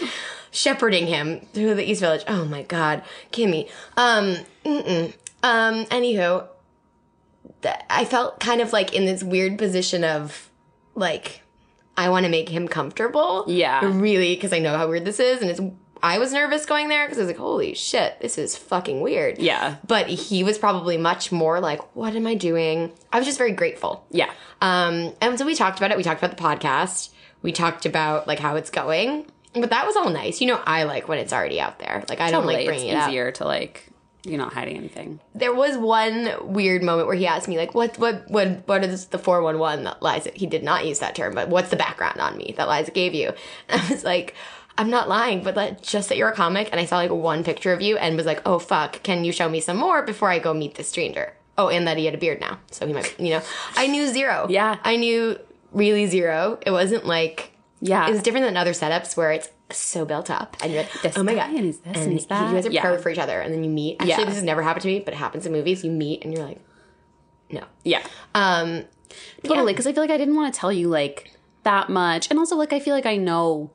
[0.51, 2.23] shepherding him through the East Village.
[2.27, 3.69] Oh my God, Kimmy.
[3.97, 5.13] Um, mm-mm.
[5.43, 5.85] um.
[5.85, 6.47] Anywho,
[7.89, 10.49] I felt kind of like in this weird position of
[10.95, 11.41] like,
[11.95, 13.45] I want to make him comfortable.
[13.47, 13.81] Yeah.
[13.85, 15.61] really, because I know how weird this is, and it's.
[16.01, 19.37] I was nervous going there because I was like, "Holy shit, this is fucking weird."
[19.39, 19.75] Yeah.
[19.87, 23.53] but he was probably much more like, "What am I doing?" I was just very
[23.53, 24.05] grateful.
[24.11, 24.29] yeah,
[24.61, 25.97] Um, and so we talked about it.
[25.97, 27.11] We talked about the podcast.
[27.41, 29.27] We talked about like how it's going.
[29.53, 30.41] But that was all nice.
[30.41, 32.03] You know, I like when it's already out there.
[32.09, 33.09] Like I don't like bringing it's it up.
[33.09, 33.87] easier to like
[34.25, 35.19] you're not hiding anything.
[35.35, 39.07] There was one weird moment where he asked me like, "What what what what is
[39.07, 41.75] the four one one that Liza?" He did not use that term, but what's the
[41.75, 43.31] background on me that Liza gave you?
[43.69, 44.35] And I was like.
[44.75, 47.43] I'm not lying, but that, just that you're a comic, and I saw like one
[47.43, 50.31] picture of you, and was like, "Oh fuck, can you show me some more before
[50.31, 52.91] I go meet this stranger?" Oh, and that he had a beard now, so he
[52.91, 53.41] might, you know,
[53.75, 54.47] I knew zero.
[54.49, 54.77] Yeah.
[54.83, 55.37] I knew
[55.73, 56.57] really zero.
[56.65, 58.07] It wasn't like, Yeah.
[58.07, 61.17] it was different than other setups where it's so built up, and you're like, This
[61.17, 62.81] "Oh my guy god," and and you guys are Yeah.
[62.81, 63.95] perfect for each other, and then you meet.
[63.99, 64.25] Actually, Yeah.
[64.25, 65.83] this has never happened to me, but it happens in movies.
[65.83, 66.59] You meet, and you're like,
[67.51, 67.63] no.
[67.83, 68.01] Yeah.
[68.35, 68.85] Um,
[69.43, 71.31] Totally, because I feel like I didn't want to tell you like
[71.63, 73.69] that much, and also like I feel like I know,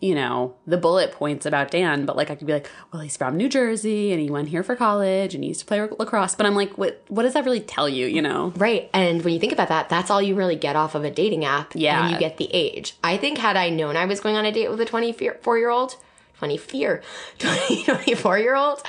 [0.00, 3.16] you know, the bullet points about Dan, but like I could be like, well, he's
[3.16, 6.34] from New Jersey and he went here for college and he used to play lacrosse,
[6.34, 7.02] but I'm like, what?
[7.08, 8.06] What does that really tell you?
[8.06, 8.52] You know?
[8.56, 8.88] right.
[8.92, 11.44] And when you think about that, that's all you really get off of a dating
[11.44, 11.72] app.
[11.74, 12.02] Yeah.
[12.02, 12.94] And you get the age.
[13.02, 15.70] I think had I known I was going on a date with a 24 year
[15.70, 15.96] old,
[16.38, 17.02] 24,
[17.38, 18.82] 20, 24 year old,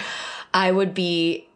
[0.53, 1.48] I would be,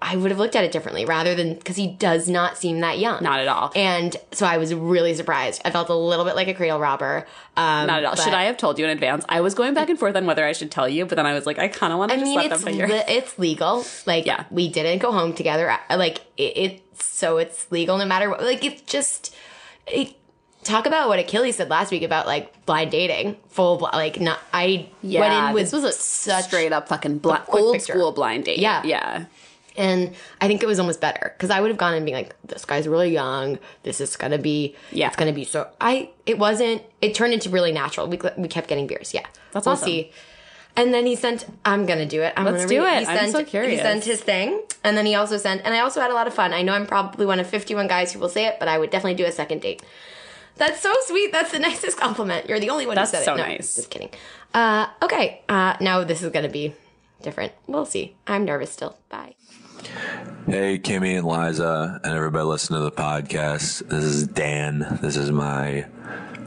[0.00, 2.98] I would have looked at it differently rather than, because he does not seem that
[2.98, 3.22] young.
[3.22, 3.72] Not at all.
[3.74, 5.62] And so I was really surprised.
[5.64, 7.26] I felt a little bit like a cradle robber.
[7.56, 8.14] Um, Not at all.
[8.16, 9.24] Should I have told you in advance?
[9.28, 11.32] I was going back and forth on whether I should tell you, but then I
[11.32, 12.86] was like, I kind of want to I just mean, let it's them figure.
[12.88, 13.86] le- it's legal.
[14.04, 14.44] Like, Yeah.
[14.50, 15.74] we didn't go home together.
[15.88, 16.52] Like, it,
[16.92, 18.42] it's so it's legal no matter what.
[18.42, 19.34] Like, it's just
[19.86, 20.14] it,
[20.62, 24.40] talk about what Achilles said last week about like blind dating, full bl- like not.
[24.52, 27.94] I yeah, went in with this was a such straight up fucking bl- old picture.
[27.94, 28.58] school blind date.
[28.58, 28.82] Yeah.
[28.84, 29.24] yeah.
[29.78, 32.34] And I think it was almost better because I would have gone and being like,
[32.44, 33.58] this guy's really young.
[33.82, 35.08] This is gonna be, Yeah.
[35.08, 35.68] it's gonna be so.
[35.80, 36.82] I it wasn't.
[37.00, 38.06] It turned into really natural.
[38.08, 39.12] We we kept getting beers.
[39.14, 39.86] Yeah, That's we'll awesome.
[39.86, 40.12] see.
[40.78, 41.46] And then he sent.
[41.64, 42.34] I'm gonna do it.
[42.36, 43.08] I'm Let's do read- it.
[43.08, 43.72] He I'm sent, so curious.
[43.72, 45.62] He sent his thing, and then he also sent.
[45.64, 46.52] And I also had a lot of fun.
[46.52, 48.90] I know I'm probably one of 51 guys who will say it, but I would
[48.90, 49.82] definitely do a second date.
[50.56, 51.32] That's so sweet.
[51.32, 52.46] That's the nicest compliment.
[52.48, 53.38] You're the only one That's who said so it.
[53.38, 53.76] No, nice.
[53.76, 54.10] Just kidding.
[54.52, 55.40] Uh, okay.
[55.48, 56.74] Uh, now this is gonna be
[57.22, 57.52] different.
[57.66, 58.14] We'll see.
[58.26, 58.98] I'm nervous still.
[59.08, 59.34] Bye.
[60.46, 63.88] Hey, Kimmy and Liza, and everybody listening to the podcast.
[63.88, 64.98] This is Dan.
[65.02, 65.86] This is my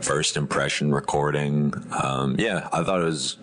[0.02, 1.74] first impression recording.
[1.92, 3.38] Um, yeah, I thought it was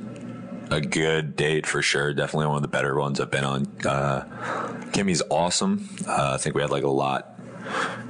[0.70, 2.12] a good date for sure.
[2.14, 3.66] Definitely one of the better ones I've been on.
[3.84, 4.24] Uh,
[4.92, 5.88] Kimmy's awesome.
[6.06, 7.38] Uh, I think we had like a lot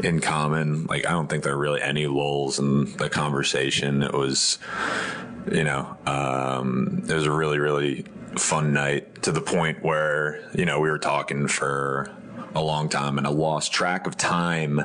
[0.02, 0.86] in common.
[0.86, 4.02] Like, I don't think there are really any lulls in the conversation.
[4.02, 4.58] It was,
[5.50, 8.04] you know, um, it was a really, really
[8.38, 12.14] fun night to the point where, you know, we were talking for
[12.54, 14.80] a long time and I lost track of time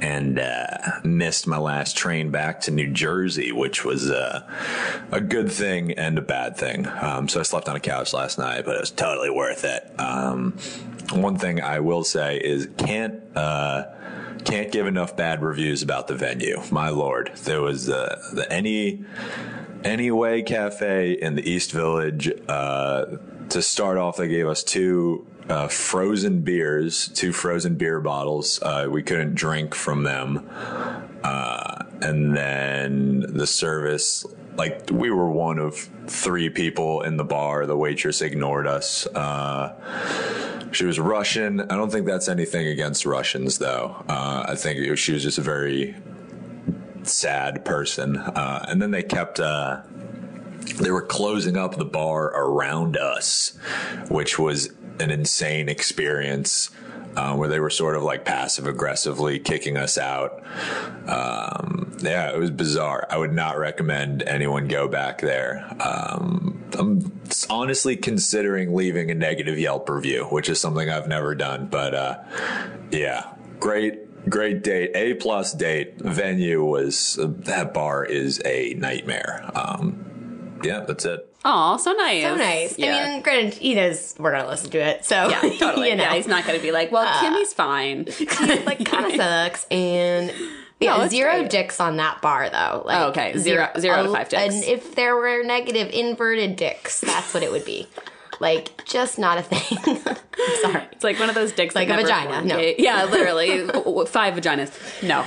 [0.00, 4.48] and uh, missed my last train back to New Jersey, which was uh,
[5.10, 6.86] a good thing and a bad thing.
[6.86, 9.92] Um, so I slept on a couch last night, but it was totally worth it.
[9.98, 10.52] Um,
[11.12, 13.20] one thing I will say is can't.
[13.36, 13.84] Uh,
[14.42, 16.62] can't give enough bad reviews about the venue.
[16.70, 19.04] My lord, there was uh, the any
[19.84, 22.30] Anyway Cafe in the East Village.
[22.48, 23.16] Uh,
[23.48, 28.60] to start off, they gave us two uh, frozen beers, two frozen beer bottles.
[28.62, 30.48] Uh, we couldn't drink from them.
[31.22, 34.24] Uh, and then the service,
[34.56, 35.74] like we were one of
[36.06, 37.66] three people in the bar.
[37.66, 39.06] The waitress ignored us.
[39.08, 39.74] Uh,
[40.72, 41.60] she was Russian.
[41.62, 43.96] I don't think that's anything against Russians, though.
[44.08, 45.96] Uh, I think she was just a very
[47.04, 48.16] sad person.
[48.16, 49.40] Uh, and then they kept.
[49.40, 49.82] Uh,
[50.80, 53.58] they were closing up the bar around us,
[54.08, 56.70] which was an insane experience.
[57.16, 60.44] Uh, where they were sort of like passive aggressively kicking us out.
[61.08, 63.04] Um, yeah, it was bizarre.
[63.10, 65.66] I would not recommend anyone go back there.
[65.80, 71.66] Um, I'm honestly considering leaving a negative Yelp review, which is something I've never done.
[71.66, 72.18] But uh,
[72.92, 74.90] yeah, great, great date.
[74.94, 75.98] A plus date.
[75.98, 79.50] Venue was that bar is a nightmare.
[79.54, 81.26] Um, yeah, that's it.
[81.44, 82.22] Oh, so nice.
[82.22, 82.78] So nice.
[82.78, 82.94] Yeah.
[82.94, 85.88] I mean, granted, he knows we're gonna listen to it, so yeah, totally.
[85.88, 88.04] you know, Yeah, he's not going to be like, well, Kimmy's fine.
[88.66, 89.66] like kind of sucks.
[89.70, 90.30] And
[90.80, 91.50] yeah, No, zero great.
[91.50, 92.82] dicks on that bar though.
[92.84, 93.38] Like, Oh, okay.
[93.38, 94.54] Zero- zero out of five dicks.
[94.54, 97.86] And if there were negative inverted dicks, that's what it would be.
[98.40, 99.78] Like, just not a thing.
[100.62, 100.82] Sorry.
[100.92, 102.58] It's like one of those dicks Like a vagina, no.
[102.78, 103.66] Yeah, literally
[104.06, 105.02] five vaginas.
[105.02, 105.24] No,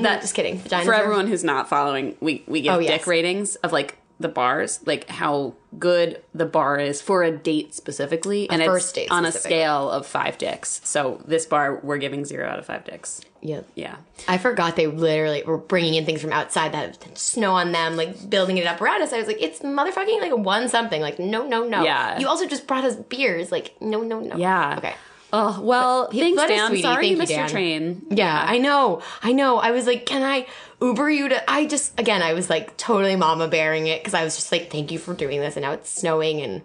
[0.00, 0.60] That just kidding.
[0.60, 2.98] Vaginas for are- everyone who's not following, we we give Oh, yes.
[3.00, 7.74] dick ratings of like the bars, like how good the bar is for a date
[7.74, 10.80] specifically, and first it's date on a scale of five dicks.
[10.84, 13.20] So this bar, we're giving zero out of five dicks.
[13.40, 13.60] Yeah.
[13.74, 13.96] Yeah,
[14.26, 17.96] I forgot they literally were bringing in things from outside that had snow on them,
[17.96, 19.12] like building it up around us.
[19.12, 21.02] I was like, it's motherfucking like one something.
[21.02, 21.82] Like, no, no, no.
[21.82, 22.18] Yeah.
[22.18, 23.52] You also just brought us beers.
[23.52, 24.36] Like, no, no, no.
[24.36, 24.76] yeah.
[24.78, 24.94] Okay.
[25.36, 26.68] Oh well, thanks, that is Dan.
[26.68, 26.82] sweetie.
[26.82, 27.48] Sorry Thank you missed your Dan.
[27.48, 28.06] train.
[28.10, 29.02] Yeah, I know.
[29.20, 29.58] I know.
[29.58, 30.46] I was like, can I
[30.80, 31.50] Uber you to?
[31.50, 34.70] I just, again, I was like totally mama bearing it because I was just like,
[34.70, 35.56] thank you for doing this.
[35.56, 36.40] And now it's snowing.
[36.40, 36.62] And,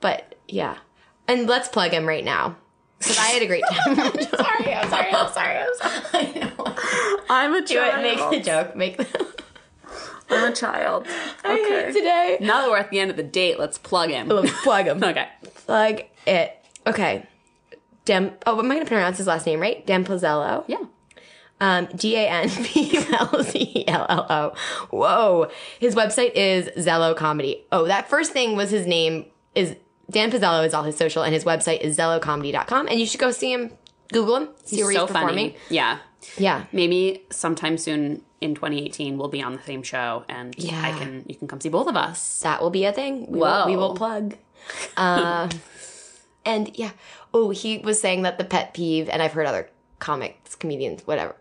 [0.00, 0.76] but yeah.
[1.26, 2.56] And let's plug him right now
[2.98, 3.96] because I had a great time.
[3.96, 6.02] sorry, I'm sorry, I'm sorry, I'm sorry.
[6.12, 6.76] I know.
[7.30, 7.68] I'm a child.
[7.68, 8.02] Do it.
[8.02, 8.76] Make the joke.
[8.76, 9.42] Make the.
[10.28, 11.06] I'm a child.
[11.42, 11.92] Okay.
[11.92, 12.36] Today.
[12.42, 14.28] Now that we're at the end of the date, let's plug him.
[14.28, 15.02] Let's plug him.
[15.02, 15.28] Okay.
[15.54, 16.58] Plug it.
[16.86, 17.26] Okay.
[18.04, 18.32] Dem.
[18.46, 19.86] Oh, am I going to pronounce his last name right?
[19.86, 20.64] Dem Pozzello.
[20.66, 20.78] Yeah.
[21.60, 24.52] Um, G A N P L Z L L O.
[24.90, 25.50] Whoa.
[25.78, 27.64] His website is Zello Comedy.
[27.70, 29.76] Oh, that first thing was his name is
[30.10, 32.88] Dan Pizzello is all his social, and his website is zellocomedy.com.
[32.88, 33.70] And you should go see him,
[34.12, 35.50] Google him, see where he's so performing.
[35.52, 35.56] funny.
[35.70, 35.98] Yeah.
[36.36, 36.64] Yeah.
[36.72, 40.82] Maybe sometime soon in 2018 we'll be on the same show and Yeah.
[40.84, 42.40] I can you can come see both of us.
[42.40, 43.26] That will be a thing.
[43.30, 43.60] We, Whoa.
[43.60, 44.36] will, we will plug.
[44.96, 45.48] Uh,
[46.44, 46.90] and yeah.
[47.34, 51.36] Oh, he was saying that the pet peeve, and I've heard other comics, comedians, whatever,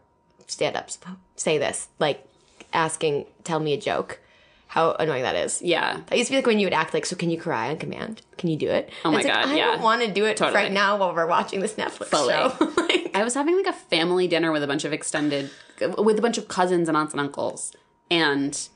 [0.47, 0.99] stand ups
[1.35, 2.25] say this, like
[2.73, 4.19] asking, tell me a joke.
[4.67, 5.61] How annoying that is.
[5.61, 5.99] Yeah.
[6.07, 7.77] That used to be like when you would act like, so can you cry on
[7.77, 8.21] command?
[8.37, 8.89] Can you do it?
[9.03, 9.65] Oh my It's like, I yeah.
[9.65, 10.55] don't want to do it Totally.
[10.55, 12.31] right now while we're watching this Netflix Fully.
[12.33, 12.55] show.
[12.81, 15.49] like, I was having like a family dinner with a bunch of extended
[15.97, 17.75] with a bunch of cousins and aunts and uncles
[18.09, 18.69] and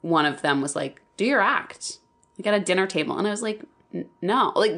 [0.00, 1.98] one of them was like, "Do your act."
[2.38, 3.62] Like at a dinner table and I was like,
[4.22, 4.72] "No." Like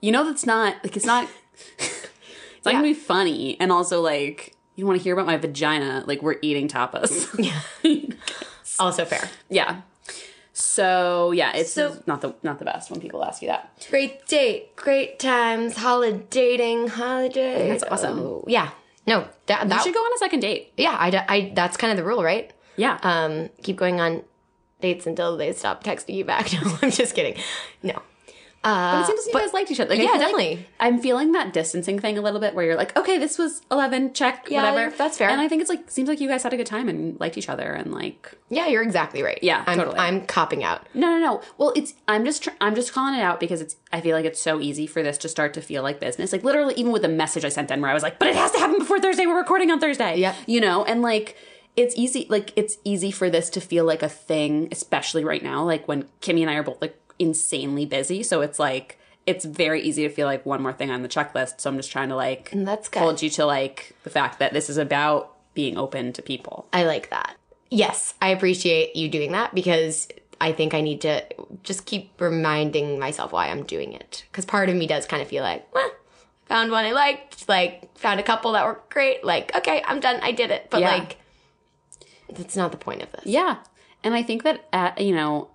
[0.00, 1.28] you, know that's not like it's not
[1.78, 5.36] it's not going to be funny and also like you want to hear about my
[5.36, 7.26] vagina like we're eating tapas.
[7.38, 7.60] yeah
[8.78, 9.28] also fair.
[9.48, 9.80] yeah.
[10.58, 13.86] So, yeah, it's So- not the not the best when people ask you that.
[13.90, 17.68] Great date, great times, holidating, holiday.
[17.68, 18.18] That's awesome.
[18.18, 18.70] Oh, yeah.
[19.06, 20.72] No, that, You should go on a second date.
[20.78, 22.50] yeah, I, I, that's kind of the rule, right?
[22.76, 22.98] Yeah.
[23.02, 24.22] Um, keep going on
[24.80, 26.50] dates until they stop texting you back.
[26.64, 27.40] No, I'm just kidding.
[27.82, 28.00] No.
[28.66, 29.90] Uh, but it seems like you guys liked each other.
[29.90, 30.66] Like, yeah, feel like definitely.
[30.80, 34.12] I'm feeling that distancing thing a little bit, where you're like, okay, this was eleven,
[34.12, 34.96] check, Yeah, whatever.
[34.96, 35.28] that's fair.
[35.30, 37.38] And I think it's like seems like you guys had a good time and liked
[37.38, 39.38] each other, and like, Yeah, you're exactly right.
[39.42, 39.98] Yeah, I'm, totally.
[39.98, 40.86] I'm copping out.
[40.94, 41.42] no, no, no.
[41.58, 44.24] Well, it's I'm just tr- I'm just calling it out because it's I feel like
[44.24, 46.32] it's so easy for this to start to feel like business.
[46.32, 48.34] Like literally, even with the message I sent in, where I was like, but it
[48.34, 49.26] has to happen before Thursday.
[49.26, 50.18] We're recording on Thursday.
[50.18, 51.36] Yeah, you know, and like.
[51.76, 55.62] It's easy, like it's easy for this to feel like a thing, especially right now.
[55.62, 59.82] Like when Kimmy and I are both like insanely busy, so it's like it's very
[59.82, 61.60] easy to feel like one more thing on the checklist.
[61.60, 63.00] So I'm just trying to like And that's good.
[63.00, 66.68] hold you to like the fact that this is about being open to people.
[66.72, 67.34] I like that.
[67.70, 70.06] Yes, I appreciate you doing that because
[70.40, 71.24] I think I need to
[71.64, 74.24] just keep reminding myself why I'm doing it.
[74.30, 75.90] Because part of me does kind of feel like, well,
[76.44, 79.24] found one I liked, like found a couple that were great.
[79.24, 80.20] Like, okay, I'm done.
[80.22, 80.68] I did it.
[80.70, 80.94] But Yeah.
[80.98, 81.16] like,
[82.30, 83.22] that's not the point of this.
[83.26, 83.56] Yeah.
[84.04, 85.48] And I think that, at, you know,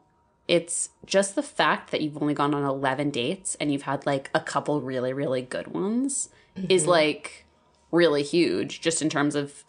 [0.47, 4.30] it's just the fact that you've only gone on 11 dates and you've had like
[4.34, 6.30] a couple really, really good ones
[6.69, 6.91] is mm-hmm.
[6.91, 7.45] like
[7.91, 9.63] really huge, just in terms of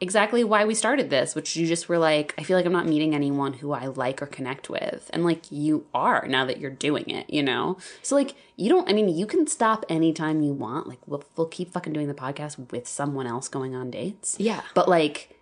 [0.00, 2.86] exactly why we started this, which you just were like, I feel like I'm not
[2.86, 5.10] meeting anyone who I like or connect with.
[5.12, 7.78] And like you are now that you're doing it, you know?
[8.02, 10.86] So like you don't, I mean, you can stop anytime you want.
[10.86, 14.36] Like we'll, we'll keep fucking doing the podcast with someone else going on dates.
[14.38, 14.62] Yeah.
[14.74, 15.36] But like,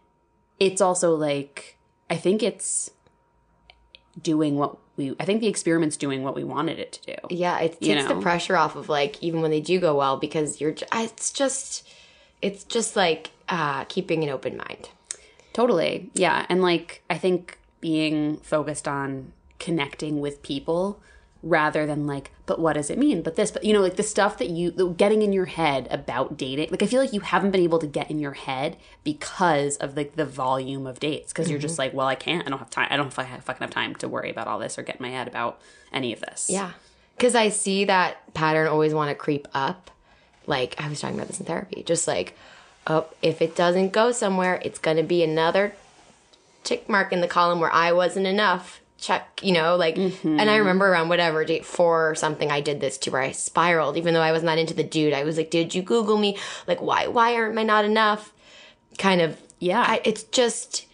[0.59, 1.77] it's also like
[2.09, 2.91] I think it's
[4.23, 7.17] doing what we I think the experiment's doing what we wanted it to do.
[7.31, 10.17] Yeah, it takes You the pressure off of like even when they do go well
[10.17, 10.75] because you're.
[10.93, 11.87] It's just,
[12.41, 14.89] it's just like uh, keeping an open mind.
[15.53, 16.11] Totally.
[16.15, 16.45] Yeah.
[16.49, 21.01] And like, I think being focused on connecting with people
[21.49, 23.23] rather than like, but what does it mean?
[23.23, 25.87] But this, but you know, like the stuff that you, the- getting in your head
[25.91, 28.77] about dating, like I feel like you haven't been able to get in your head
[29.05, 31.33] because of like the volume of dates.
[31.33, 31.83] because you're just mm-hmm.
[31.83, 32.89] like, well, I can't, I don't have time.
[32.91, 35.11] I don't fucking fucking have time to worry about all this or get in my
[35.11, 35.61] head about
[35.93, 36.49] any of this.
[36.51, 36.73] Yeah,
[37.17, 39.91] because I see that pattern always want to creep up.
[40.47, 42.37] Like I was talking about this in therapy, just like,
[42.87, 45.75] oh, if it doesn't go somewhere, it's gonna be another
[46.65, 48.81] tick mark in the column where I wasn't enough.
[49.07, 50.59] Check, you know, like, and I mm-hmm.
[50.59, 54.15] remember around whatever date four or something, I did this to where I spiraled, even
[54.15, 55.13] though I was not into the dude.
[55.13, 56.37] I was like, did you Google me?
[56.67, 58.33] Like, why, why aren't I not enough?
[58.99, 59.85] Kind of, Yeah.
[59.87, 60.87] I, it's just,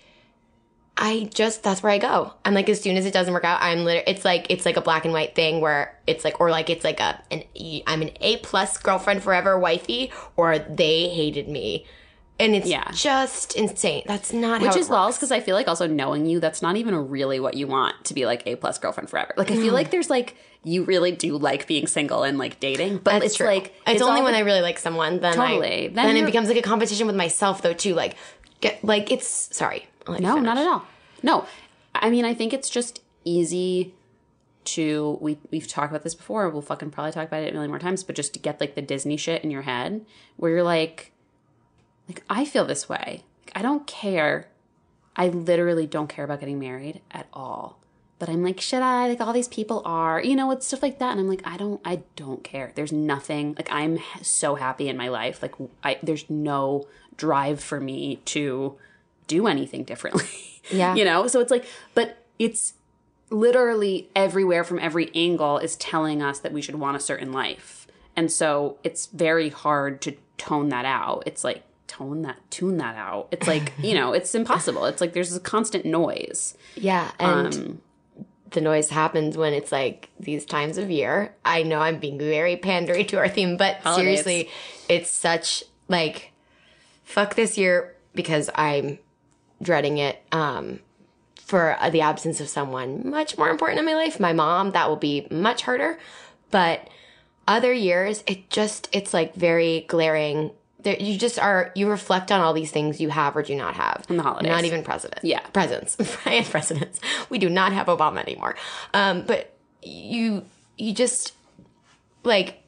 [0.95, 2.35] I just that's where I go.
[2.45, 4.77] I'm like as soon as it doesn't work out, I'm literally it's like it's like
[4.77, 7.45] a black and white thing where it's like or like it's like a an
[7.87, 11.87] I'm an A plus girlfriend forever wifey or they hated me,
[12.41, 12.91] and it's Yeah.
[12.93, 14.03] just insane.
[14.07, 15.17] That's not Which is works.
[15.17, 18.15] because I feel like also knowing you, that's not even really what you want to
[18.15, 19.33] be like a plus girlfriend forever.
[19.37, 22.99] Like I feel like there's like you really do like being single and like dating,
[22.99, 23.47] but That's it's true.
[23.47, 25.87] like it's, only all when I really like someone then Totally.
[25.87, 27.95] I, Then then, it becomes like a competition with myself though too.
[27.95, 28.17] Like
[28.61, 29.87] get like it's sorry.
[30.07, 30.85] I'll let you No, not at all.
[31.23, 31.47] No.
[31.95, 33.95] I mean, I think it's just easy
[34.65, 36.49] to we we've talked about this before.
[36.49, 38.75] We'll fucking probably talk about it a million more times, but just to get like
[38.75, 40.05] the Disney shit in your head
[40.37, 41.12] where you're like
[42.09, 43.25] like I feel this way.
[43.47, 44.49] Like, I don't care.
[45.17, 47.79] I literally don't care about getting married at all.
[48.19, 49.09] But I'm like, should I?
[49.09, 51.11] Like all these people are, you know, it's stuff like that.
[51.11, 52.71] And I'm like, I don't, I don't care.
[52.75, 53.55] There's nothing.
[53.55, 55.43] Like I'm so happy in my life.
[55.43, 56.87] Like I, there's no
[57.17, 58.79] drive for me to
[59.27, 60.27] do anything differently.
[60.71, 60.95] Yeah.
[60.95, 61.27] you know.
[61.27, 62.75] So it's like, but it's
[63.31, 67.89] literally everywhere from every angle is telling us that we should want a certain life,
[68.15, 71.25] and so it's very hard to tone that out.
[71.27, 73.29] It's like tone that, tune that out.
[73.31, 74.87] It's like you know, it's impossible.
[74.87, 76.57] It's like there's a constant noise.
[76.75, 77.81] Yeah, and Um,
[78.51, 81.35] the noise happens when it's like these times of year.
[81.45, 84.03] I know I'm being very pandery to our theme, but Holidays.
[84.25, 84.51] seriously,
[84.89, 86.33] it's such like
[87.05, 88.99] fuck this year because I'm
[89.61, 90.81] dreading it um
[91.37, 94.89] for uh, the absence of someone much more important in my life, my mom, that
[94.89, 95.99] will be much harder.
[96.51, 96.89] But
[97.47, 100.51] other years, it just it's like very glaring.
[100.83, 103.75] There, you just are you reflect on all these things you have or do not
[103.75, 104.07] have.
[104.09, 104.51] the holidays.
[104.51, 105.21] Not even president.
[105.23, 105.41] Yeah.
[105.53, 105.97] Presidents.
[106.27, 107.01] and presidents.
[107.31, 108.57] We do not have Obama anymore.
[108.93, 110.45] Um, but you
[110.77, 111.35] you just
[112.25, 112.63] like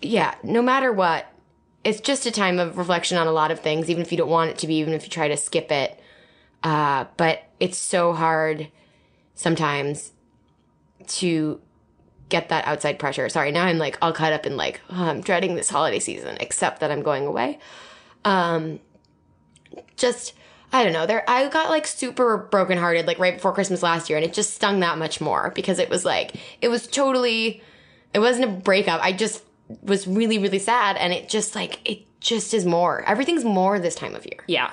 [0.00, 1.26] yeah, no matter what,
[1.84, 4.30] it's just a time of reflection on a lot of things, even if you don't
[4.30, 6.00] want it to be, even if you try to skip it.
[6.62, 8.68] Uh, but it's so hard
[9.34, 10.12] sometimes
[11.06, 11.60] to
[12.28, 13.28] get that outside pressure.
[13.28, 16.36] Sorry, now I'm like all caught up in like, oh, I'm dreading this holiday season,
[16.40, 17.58] except that I'm going away.
[18.24, 18.80] Um,
[19.96, 20.34] just,
[20.72, 21.06] I don't know.
[21.06, 24.54] There, I got like super brokenhearted like right before Christmas last year, and it just
[24.54, 27.62] stung that much more because it was like, it was totally,
[28.12, 29.02] it wasn't a breakup.
[29.02, 29.42] I just
[29.82, 33.02] was really, really sad, and it just like, it just is more.
[33.02, 34.40] Everything's more this time of year.
[34.46, 34.72] Yeah.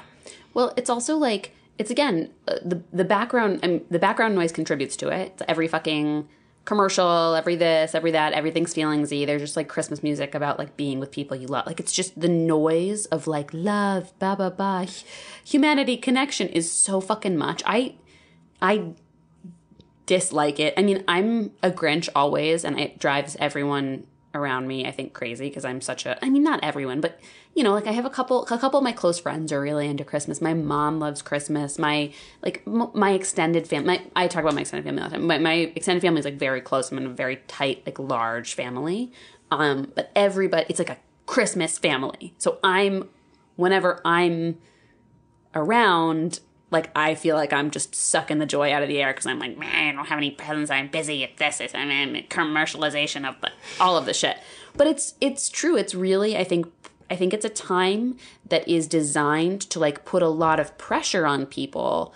[0.54, 4.96] Well, it's also like it's again uh, the the background mean, the background noise contributes
[4.98, 5.34] to it.
[5.34, 6.28] It's every fucking
[6.66, 9.26] commercial, every this, every that, everything's feelingsy.
[9.26, 11.66] There's just like Christmas music about like being with people you love.
[11.66, 14.88] Like it's just the noise of like love, ba ba ba,
[15.44, 17.62] humanity, connection is so fucking much.
[17.66, 17.96] I
[18.62, 18.94] I
[20.06, 20.74] dislike it.
[20.78, 25.50] I mean, I'm a Grinch always, and it drives everyone around me, I think, crazy
[25.50, 26.24] because I'm such a.
[26.24, 27.20] I mean, not everyone, but
[27.56, 28.46] you know, like I have a couple.
[28.46, 30.42] A couple of my close friends are really into Christmas.
[30.42, 31.80] My mom loves Christmas.
[31.80, 32.12] My
[32.44, 34.02] like m- my extended family.
[34.16, 35.26] I talk about my extended family all the time.
[35.26, 36.92] My, my extended family is like very close.
[36.92, 39.12] I'm in a very tight, like large family.
[39.52, 42.34] Um, but everybody, it's like a Christmas family.
[42.38, 43.10] So I'm
[43.56, 44.58] whenever I'm
[45.54, 46.42] around,
[46.76, 49.40] like I feel like I'm just sucking the joy out of the air because I'm
[49.40, 50.70] like, man, I don't have any presents.
[50.70, 51.62] I'm busy at this.
[51.62, 54.38] It's I mean, commercialization of the, all of the shit.
[54.76, 55.78] But it's it's true.
[55.78, 56.68] It's really I think
[57.10, 58.18] I think it's a time
[58.50, 62.14] that is designed to like put a lot of pressure on people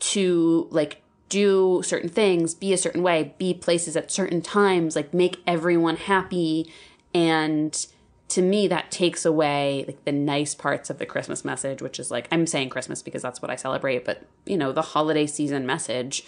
[0.00, 5.14] to like do certain things, be a certain way, be places at certain times, like
[5.14, 6.72] make everyone happy
[7.14, 7.86] and
[8.28, 12.10] to me that takes away like the nice parts of the christmas message which is
[12.10, 15.66] like i'm saying christmas because that's what i celebrate but you know the holiday season
[15.66, 16.24] message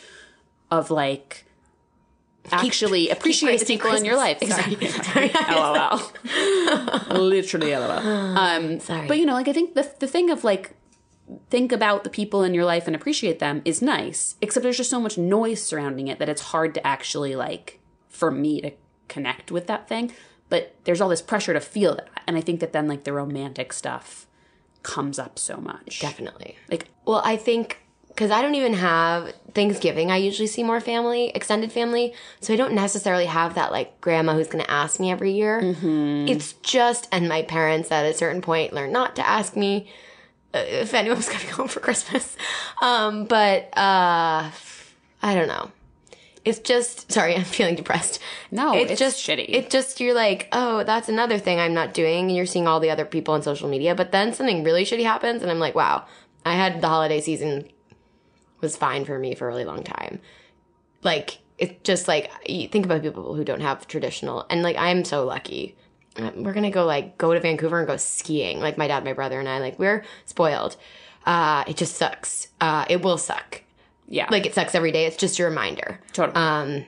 [0.70, 1.44] of like
[2.52, 4.66] actually appreciate the praising people in your life Christmas.
[4.80, 9.06] exactly lol literally lol um Sorry.
[9.06, 10.74] but you know like i think the, the thing of like
[11.48, 14.36] think about the people in your life and appreciate them is nice.
[14.40, 18.30] Except there's just so much noise surrounding it that it's hard to actually like for
[18.30, 18.72] me to
[19.08, 20.12] connect with that thing.
[20.50, 22.08] But there's all this pressure to feel that.
[22.26, 24.26] And I think that then like the romantic stuff
[24.82, 26.00] comes up so much.
[26.00, 26.56] Definitely.
[26.70, 27.78] Like Well, I think
[28.08, 30.10] because I don't even have Thanksgiving.
[30.10, 34.34] I usually see more family, extended family, so I don't necessarily have that like grandma
[34.34, 35.62] who's going to ask me every year.
[35.62, 36.28] Mm-hmm.
[36.28, 39.88] It's just, and my parents at a certain point learned not to ask me
[40.52, 42.36] uh, if anyone was going to be home for Christmas.
[42.82, 44.50] Um, but uh,
[45.22, 45.70] I don't know.
[46.44, 48.20] It's just sorry, I'm feeling depressed.
[48.50, 49.46] No, it's just shitty.
[49.48, 52.80] It's just you're like, oh, that's another thing I'm not doing, and you're seeing all
[52.80, 53.94] the other people on social media.
[53.94, 56.06] But then something really shitty happens, and I'm like, wow,
[56.44, 57.68] I had the holiday season
[58.60, 60.20] was fine for me for a really long time.
[61.02, 65.04] Like it's just like you think about people who don't have traditional, and like I'm
[65.04, 65.76] so lucky.
[66.16, 68.60] Uh, We're gonna go like go to Vancouver and go skiing.
[68.60, 69.58] Like my dad, my brother, and I.
[69.58, 70.76] Like we're spoiled.
[71.26, 72.48] Uh, it just sucks.
[72.60, 73.62] Uh, it will suck.
[74.10, 74.26] Yeah.
[74.30, 75.06] Like it sucks every day.
[75.06, 75.98] It's just a reminder.
[76.12, 76.36] totally.
[76.36, 76.84] Um,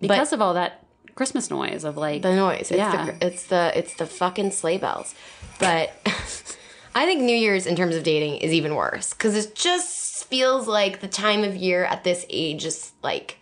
[0.00, 0.82] because of all that
[1.14, 2.70] Christmas noise of like the noise.
[2.70, 3.06] It's Yeah.
[3.06, 5.14] the it's the it's the fucking sleigh bells.
[5.58, 5.92] But
[6.94, 10.66] I think New Year's in terms of dating is even worse because it just feels
[10.66, 13.38] like the time of year at this age is like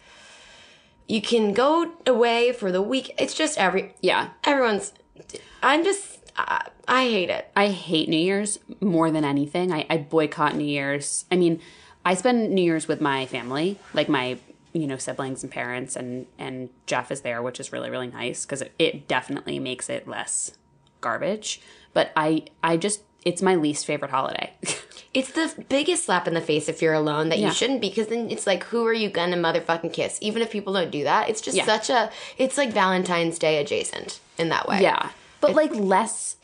[1.07, 3.15] you can go away for the week.
[3.19, 4.31] It's just every yeah.
[4.45, 4.93] everyone's.
[5.63, 7.51] I'm just I, I hate it.
[7.55, 9.73] I hate New Year's more than anything.
[9.73, 11.25] I, I boycott New Year's.
[11.31, 11.61] I mean,
[12.05, 14.39] I spend New Year's with my family, like my
[14.73, 18.45] you know siblings and parents, and and Jeff is there, which is really really nice
[18.45, 20.53] because it, it definitely makes it less
[21.01, 21.61] garbage.
[21.93, 24.53] But I I just it's my least favorite holiday.
[25.13, 27.49] It's the biggest slap in the face if you're alone that Yeah.
[27.49, 30.17] you shouldn't be because then it's like who are you gonna motherfucking kiss?
[30.21, 31.65] Even if people don't do that, it's just Yeah.
[31.67, 34.81] such a it's like Valentine's Day adjacent in that way.
[34.83, 36.37] Yeah, but like less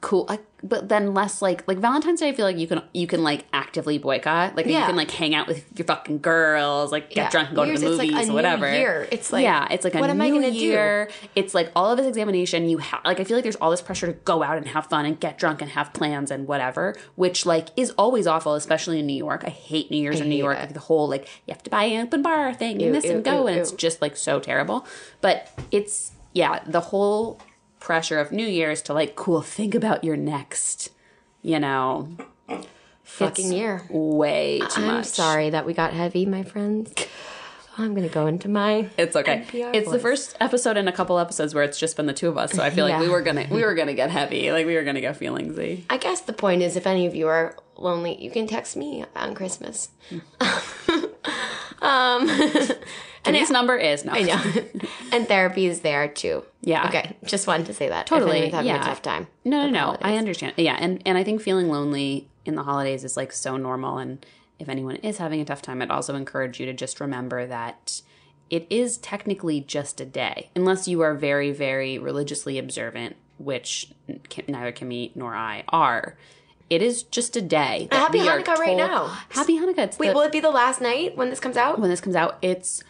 [0.00, 0.24] cool.
[0.26, 2.30] Like, but then less like like Valentine's Day.
[2.30, 4.56] I feel like you can you can like actively boycott.
[4.56, 7.30] Like you can like hang out with your fucking girls, like get Yeah.
[7.30, 8.72] drunk and go Yours, to the like movies new whatever.
[8.74, 9.06] year.
[9.12, 10.56] It's like, yeah, it's like a what am I gonna do?
[10.56, 11.10] year.
[11.36, 12.68] It's like all of this examination.
[12.68, 14.86] You have like I feel like there's all this pressure to go out and have
[14.86, 18.98] fun and get drunk and have plans and whatever, which like is always awful, especially
[19.00, 19.42] in New York.
[19.46, 20.56] I hate New Year's in New York.
[20.56, 20.60] it.
[20.60, 23.04] Like the whole like you have to buy an open bar thing Ew, and this
[23.04, 24.86] ew, and go, ew, and it's just like so terrible.
[25.20, 27.38] But it's yeah, the whole
[27.84, 30.90] pressure of New Year's to like, cool, think about your next,
[31.42, 32.08] you know,
[33.02, 33.82] fucking it's year.
[33.90, 35.06] Way too I'm much.
[35.06, 36.94] sorry that we got heavy, my friends.
[37.76, 38.88] I'm gonna go into my.
[38.96, 39.44] It's okay.
[39.46, 42.28] NPR it's the first episode in a couple episodes where it's just been the two
[42.28, 44.64] of us, so I feel like we were gonna we were gonna get heavy, like
[44.64, 45.82] we were gonna get feelingsy.
[45.90, 49.04] I guess the point is, if any of you are lonely, you can text me
[49.14, 49.90] on Christmas.
[50.08, 51.00] Hmm.
[51.82, 52.28] um,
[53.24, 54.12] And his number is no.
[54.12, 54.42] I know,
[55.12, 56.44] and therapy is there too.
[56.60, 56.86] Yeah.
[56.88, 58.06] Okay, just wanted to say that.
[58.06, 58.82] Totally, having yeah.
[58.82, 59.28] a tough time.
[59.44, 59.96] No, no, no.
[60.02, 60.54] I understand.
[60.56, 63.98] Yeah, and and I think feeling lonely in the holidays is like so normal.
[63.98, 64.24] And
[64.58, 68.02] if anyone is having a tough time, I'd also encourage you to just remember that
[68.50, 73.90] it is technically just a day, unless you are very, very religiously observant, which
[74.28, 76.16] can, neither Kimmy nor I are.
[76.70, 77.88] It is just a day.
[77.90, 79.06] that Happy Hanukkah right now.
[79.30, 79.78] Happy Hanukkah.
[79.78, 81.78] It's Wait, the- will it be the last night when this comes out?
[81.78, 82.82] when this comes out, it's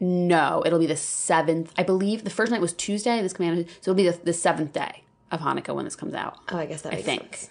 [0.00, 1.72] no, it'll be the seventh.
[1.76, 3.20] I believe the first night was Tuesday.
[3.22, 6.38] This coming so it'll be the, the seventh day of Hanukkah when this comes out.
[6.50, 7.36] Oh, I guess that makes think.
[7.36, 7.50] sense.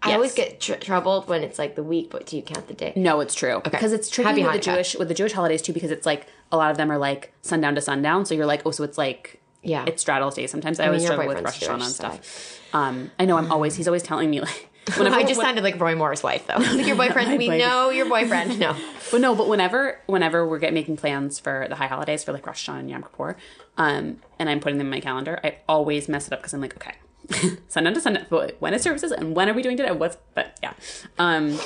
[0.00, 2.74] I always get tr- troubled when it's like the week, but do you count the
[2.74, 2.92] day?
[2.94, 5.72] No, it's true because it's tricky Happy with the Jewish with the Jewish holidays too
[5.72, 8.24] because it's like a lot of them are like sundown to sundown.
[8.24, 9.84] So you're like, oh, so it's like Yeah.
[9.88, 10.52] it straddles days.
[10.52, 12.60] Sometimes I, mean, always struggle with Rosh Hashanah and stuff.
[12.72, 15.64] Um, I know I'm always he's always telling me like whenever I just when- sounded
[15.64, 16.56] like Roy Moore's wife, though.
[16.58, 17.30] Like your boyfriend.
[17.38, 17.60] we boyfriend.
[17.62, 18.58] know your boyfriend.
[18.58, 18.74] No.
[19.10, 22.46] But no, but whenever whenever we're get making plans for the high holidays for like
[22.46, 23.36] Rosh Hashanah and Yom Kippur,
[23.78, 26.60] um, and I'm putting them in my calendar, I always mess it up because I'm
[26.60, 28.26] like, okay, sundown to sundown.
[28.28, 29.92] But when is services and when are we doing today?
[29.92, 30.74] What's but yeah,
[31.18, 31.58] um,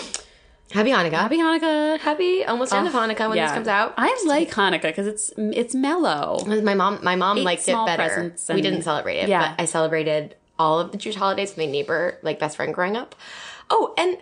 [0.70, 1.10] Happy Hanukkah.
[1.14, 1.98] happy Hanukkah.
[1.98, 3.46] Happy almost end of Hanukkah when Yeah.
[3.48, 3.92] this comes out.
[3.98, 6.38] I like Hanukkah because it's it's mellow.
[6.46, 8.04] My mom, my mom Eight liked it better.
[8.06, 9.54] presents we didn't celebrate it, Yeah.
[9.56, 12.96] but I celebrated all of the Jewish holidays with my neighbor, like best friend growing
[12.96, 13.14] up.
[13.68, 14.16] Oh, and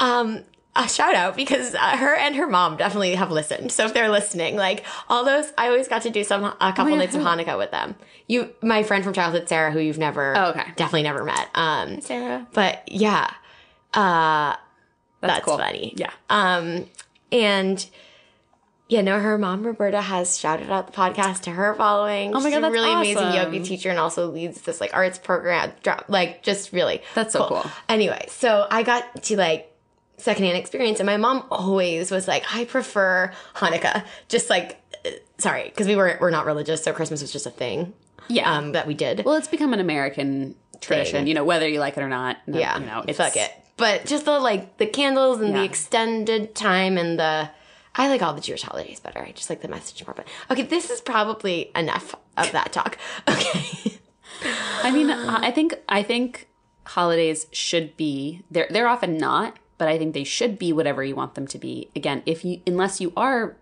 [0.00, 0.44] um,
[0.76, 3.72] a shout out because uh, her and her mom definitely have listened.
[3.72, 6.86] So if they're listening, like all those, I always got to do some a couple
[6.90, 7.22] God, nights of?
[7.22, 7.96] Hanukkah with them.
[8.28, 10.64] You, my friend from childhood, Sarah, who you've never, Oh, okay.
[10.76, 11.48] definitely never met.
[11.54, 12.46] Um, Sarah.
[12.52, 13.30] but yeah,
[13.92, 14.56] uh,
[15.20, 15.58] that's, cool.
[15.58, 15.94] funny.
[15.96, 16.10] Yeah.
[16.30, 16.86] Um,
[17.32, 17.84] and
[18.88, 22.30] yeah, no, her mom Roberta has shouted out the podcast to her following.
[22.34, 24.94] Oh my She's God, a that's really amazing yoga teacher and also leads this like
[24.94, 25.72] arts program.
[26.08, 27.70] Like just really, That's so cool.
[27.88, 29.70] Anyway, so I got to like
[30.18, 34.80] secondhand experience, and my mom always was like, I prefer Hanukkah, just like.
[35.04, 37.92] uh, Sorry, because we were we're not religious, so Christmas was just a thing.
[38.28, 38.50] Yeah.
[38.56, 39.24] um, that we did.
[39.24, 41.26] Well, it's become an American tradition, Thing.
[41.26, 42.36] you know, whether you like it or not.
[42.46, 43.52] No, yeah, you know, it's fuck it.
[43.76, 47.50] but just the like the candles and the extended time and the
[47.96, 49.20] I like all the Jewish holidays better.
[49.20, 50.14] I just like the message more.
[50.14, 52.98] But okay, this is probably enough of that talk.
[53.28, 54.00] Okay.
[54.82, 56.48] I mean, I think I think
[56.86, 61.14] holidays should be they're they're often not, but I think they should be whatever you
[61.14, 61.90] want them to be.
[61.94, 63.56] Again, if you unless you are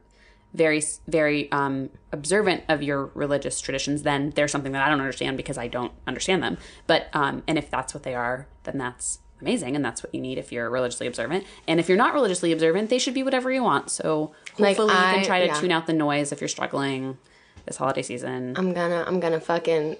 [0.54, 5.36] very very um, observant of your religious traditions, then there's something that I don't understand
[5.36, 6.58] because I don't understand them.
[6.86, 10.20] But um, and if that's what they are, then that's amazing, and that's what you
[10.20, 11.44] need if you're religiously observant.
[11.68, 13.90] And if you're not religiously observant, they should be whatever you want.
[13.90, 15.60] So Like, hopefully you can try to yeah.
[15.60, 17.18] tune out the noise if you're struggling
[17.66, 18.54] this holiday season.
[18.56, 19.96] I'm gonna I'm gonna fucking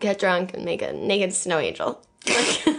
[0.00, 2.00] get drunk and make a naked snow angel.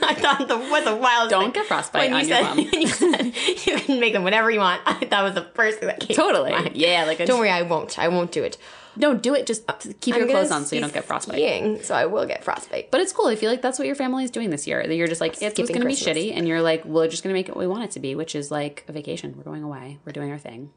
[0.05, 1.30] Like, I thought the was the wild.
[1.32, 2.59] Don't get frostbite when on you your said, bum.
[2.74, 3.26] You said
[3.66, 4.82] you can make them whatever you want.
[4.86, 6.09] I, thought that was the first thing that came.
[6.09, 6.51] to Totally.
[6.51, 6.76] mind.
[6.76, 7.97] Yeah, like a- don't worry, I won't.
[7.97, 8.57] I won't do it.
[8.98, 9.46] Don't do it.
[9.46, 9.68] Just
[10.00, 11.36] keep your I'm clothes on so you don't get frostbite.
[11.36, 12.91] Skiing, so I will get frostbite.
[12.91, 13.28] But it's cool.
[13.28, 14.86] I feel like that's what your family is doing this year.
[14.86, 16.34] That you're just like, it's going to be shitty.
[16.36, 18.16] And you're like, we're just going to make it what we want it to be,
[18.16, 19.36] which is like a vacation.
[19.38, 20.00] We're going away.
[20.06, 20.72] We're doing our thing.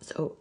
[0.00, 0.36] So,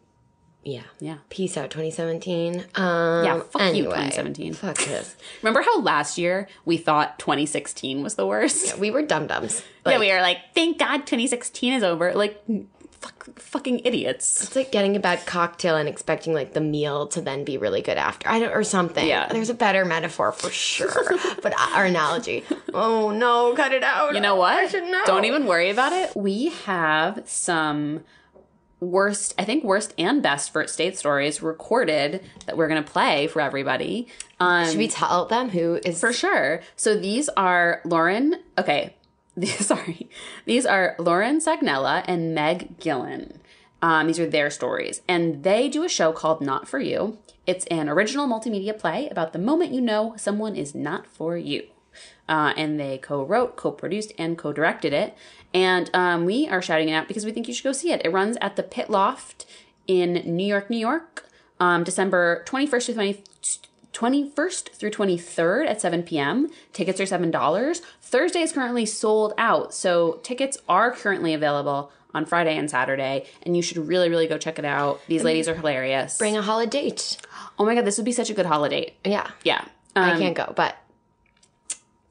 [0.64, 1.18] yeah, Yeah.
[1.30, 2.66] Peace out, 2017.
[2.76, 4.54] Um, Yeah, fuck you, 2017.
[4.54, 5.16] Fuck this.
[5.42, 8.68] Remember how last year we thought 2016 was the worst?
[8.68, 9.64] Yeah, We were dum dums.
[9.88, 12.14] yeah, we were like, thank God 2016 is over.
[12.14, 12.44] Like,
[13.02, 14.44] fuck, fucking idiots.
[14.44, 17.82] It's like getting a bad cocktail and expecting like the meal to then be really
[17.82, 18.30] good after.
[18.30, 19.06] I don't or something.
[19.06, 19.28] Yeah.
[19.28, 21.18] There's a better metaphor for sure.
[21.42, 22.44] but our analogy.
[22.74, 24.14] Oh no, cut it out.
[24.14, 24.72] You know I what?
[24.72, 25.04] should know.
[25.06, 26.16] Don't even worry about it.
[26.16, 28.04] We have some
[28.80, 33.28] worst, I think worst and best first date stories recorded that we're going to play
[33.28, 34.08] for everybody.
[34.40, 36.62] Um, Should we tell them who is For sure.
[36.76, 38.36] So these are Lauren.
[38.58, 38.96] Okay,
[39.60, 40.10] sorry.
[40.46, 43.40] These are Lauren Sagnella and Meg Gillen.
[43.82, 47.18] Um, these are their stories, and they do a show called Not for You.
[47.48, 51.64] It's an original multimedia play about the moment you know someone is not for you.
[52.30, 55.18] Uh, and they co-wrote, co-produced, and co-directed it.
[55.54, 58.02] And um, we are shouting it out because we think you should go see it.
[58.06, 59.46] It runs at the Pit Loft
[59.88, 61.28] in New York, New York,
[61.60, 63.24] um, December 21st to 20,
[63.94, 66.50] 21st through 23rd at 7 p.m.
[66.72, 67.82] Tickets are $7.
[68.12, 73.56] Thursday is currently sold out, so tickets are currently available on Friday and Saturday, and
[73.56, 75.00] you should really, really go check it out.
[75.08, 76.18] These ladies are hilarious.
[76.18, 76.94] bring a holiday
[77.58, 78.94] oh my god, this would be such a good holiday.
[79.06, 79.30] Yeah.
[79.44, 79.64] Yeah.
[79.96, 80.76] I Um, can't go, but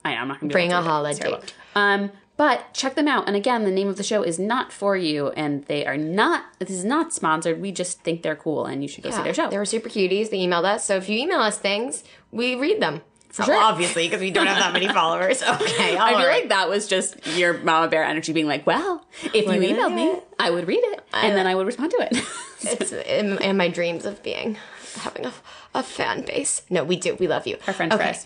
[0.04, 0.90] I know, I'm not gonna Bring a to do it.
[0.90, 1.40] holiday It's terrible.
[1.40, 1.54] date.
[1.74, 3.26] Um, but check them out.
[3.26, 6.44] And again, the name of the show is not for you, and they are not.
[6.58, 7.60] This is not sponsored.
[7.60, 9.50] We just think they're cool, and you should go see their show.
[9.50, 10.30] They were super cuties.
[10.30, 10.86] They emailed us.
[10.86, 13.02] So if you email us things, we read them.
[13.30, 13.56] For sure.
[13.56, 15.42] obviously, because we don't have that many followers.
[15.42, 16.40] Okay, I feel right.
[16.40, 19.66] like that was just your mama bear energy being like, well, if you We're gonna
[19.66, 20.20] emailed me.
[20.38, 22.24] I would read it, and then I would respond to it.
[22.62, 24.56] it's in, in my dreams of being
[24.96, 25.32] having a,
[25.74, 26.62] a fan base.
[26.70, 27.14] No, we do.
[27.16, 27.56] We love you.
[27.66, 28.18] Our French okay.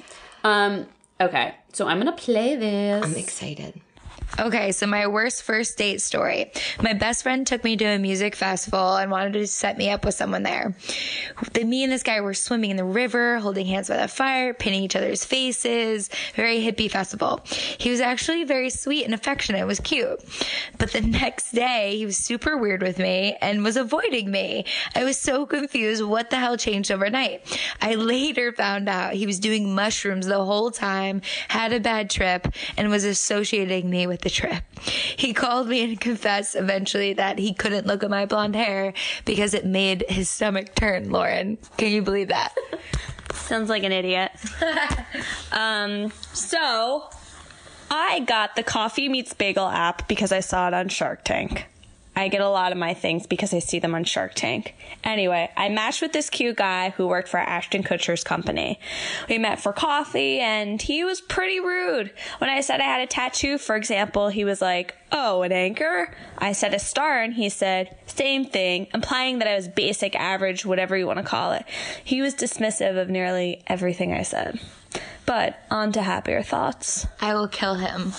[0.42, 0.86] Um,
[1.20, 3.04] okay, so I'm gonna play this.
[3.04, 3.80] I'm excited.
[4.36, 6.50] Okay, so my worst first date story.
[6.82, 10.04] My best friend took me to a music festival and wanted to set me up
[10.04, 10.74] with someone there.
[11.62, 14.82] Me and this guy were swimming in the river, holding hands by the fire, painting
[14.82, 16.10] each other's faces.
[16.34, 17.40] Very hippie festival.
[17.78, 19.60] He was actually very sweet and affectionate.
[19.60, 20.20] It was cute.
[20.78, 24.66] But the next day, he was super weird with me and was avoiding me.
[24.96, 26.02] I was so confused.
[26.04, 27.58] What the hell changed overnight?
[27.80, 32.48] I later found out he was doing mushrooms the whole time, had a bad trip,
[32.76, 34.64] and was associating me with the trip.
[34.80, 38.92] He called me and confessed eventually that he couldn't look at my blonde hair
[39.24, 41.58] because it made his stomach turn, Lauren.
[41.76, 42.52] Can you believe that?
[43.32, 44.32] Sounds like an idiot.
[45.52, 47.08] um, so
[47.90, 51.66] I got the Coffee Meets Bagel app because I saw it on Shark Tank.
[52.16, 54.74] I get a lot of my things because I see them on Shark Tank.
[55.02, 58.78] Anyway, I matched with this cute guy who worked for Ashton Kutcher's company.
[59.28, 62.12] We met for coffee and he was pretty rude.
[62.38, 66.14] When I said I had a tattoo, for example, he was like, Oh, an anchor?
[66.38, 70.64] I said a star and he said, Same thing, implying that I was basic, average,
[70.64, 71.64] whatever you want to call it.
[72.02, 74.60] He was dismissive of nearly everything I said.
[75.26, 77.06] But on to happier thoughts.
[77.20, 78.12] I will kill him.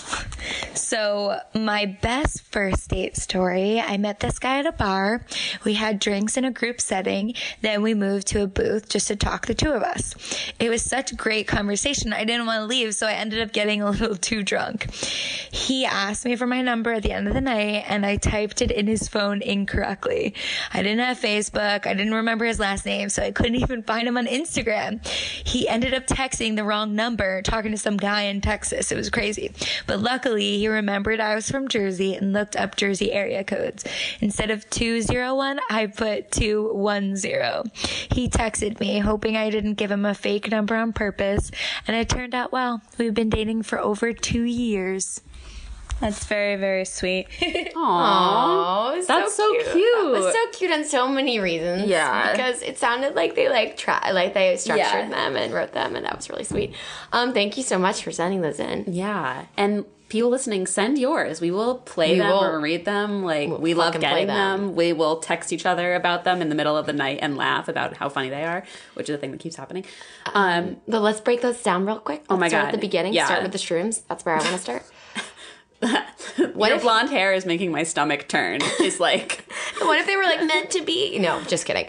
[0.74, 5.24] So, my best first date story I met this guy at a bar.
[5.64, 7.34] We had drinks in a group setting.
[7.60, 10.14] Then we moved to a booth just to talk, the two of us.
[10.58, 12.12] It was such great conversation.
[12.12, 14.92] I didn't want to leave, so I ended up getting a little too drunk.
[14.92, 18.62] He asked me for my number at the end of the night, and I typed
[18.62, 20.34] it in his phone incorrectly.
[20.72, 21.86] I didn't have Facebook.
[21.86, 25.06] I didn't remember his last name, so I couldn't even find him on Instagram.
[25.06, 28.90] He ended up texting the wrong number, talking to some guy in Texas.
[28.90, 29.52] It was crazy.
[29.86, 33.84] But luckily, he remembered I was from Jersey and looked up Jersey area codes.
[34.20, 37.70] Instead of 201, I put 210.
[38.10, 41.50] He texted me, hoping I didn't give him a fake number on purpose,
[41.86, 42.82] and it turned out well.
[42.98, 45.20] We've been dating for over two years.
[46.00, 47.26] That's very, very sweet.
[47.40, 47.72] Aww.
[47.74, 49.66] Oh, That's so It
[50.12, 50.34] was cute.
[50.34, 51.88] so cute on so many reasons.
[51.88, 52.32] Yeah.
[52.32, 55.08] because it sounded like they like try like they structured Yeah.
[55.08, 56.74] them and wrote them, and that was really sweet.
[57.12, 58.84] Um, thank you so much for sending those in.
[58.88, 59.46] Yeah.
[59.56, 61.40] And people listening, send yours.
[61.40, 63.24] We will play We them will- or read them.
[63.24, 64.66] Like, we love fucking play getting them.
[64.68, 64.76] them.
[64.76, 67.68] We will text each other about them in the middle of the night and laugh
[67.68, 68.62] about how funny they are,
[68.94, 69.84] which is the thing that keeps happening.
[70.34, 72.20] Um, But let's break those down real quick.
[72.20, 72.68] Let's Oh my start God.
[72.68, 73.14] at the beginning.
[73.14, 73.24] Yeah.
[73.26, 74.02] Start with the shrooms.
[74.08, 74.84] That's where I want to start.
[76.54, 78.60] what if- if blonde hair is making my stomach turn?
[78.80, 79.44] Is like,
[79.80, 81.18] what if they were like meant to be?
[81.18, 81.88] No, just kidding.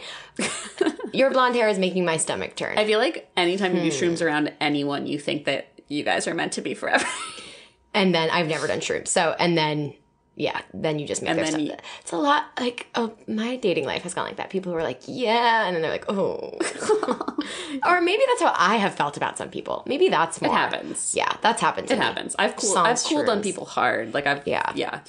[1.14, 2.78] Your blonde hair is making my stomach turn.
[2.78, 4.04] I feel like anytime you do Hmm.
[4.14, 7.06] shrooms around anyone, you think that you guys are meant to be forever.
[7.94, 9.08] and then I've never done shrooms.
[9.08, 9.94] So, and then,
[10.40, 11.60] yeah, then you just make And their stuff.
[11.62, 14.50] you- it's a lot like, oh, my dating life has gone like that.
[14.52, 16.58] People who are like, yeah, and then they're like, oh.
[17.86, 19.84] or maybe that's how I have felt about some people.
[19.88, 20.52] Maybe that's more.
[20.52, 21.14] It happens.
[21.16, 21.98] Yeah, that's happened to me.
[21.98, 22.06] it me.
[22.06, 22.36] happens.
[22.38, 24.14] I've cooled, Sans I've cooled on people hard.
[24.14, 24.72] Like I've Yeah.
[24.76, 25.00] yeah.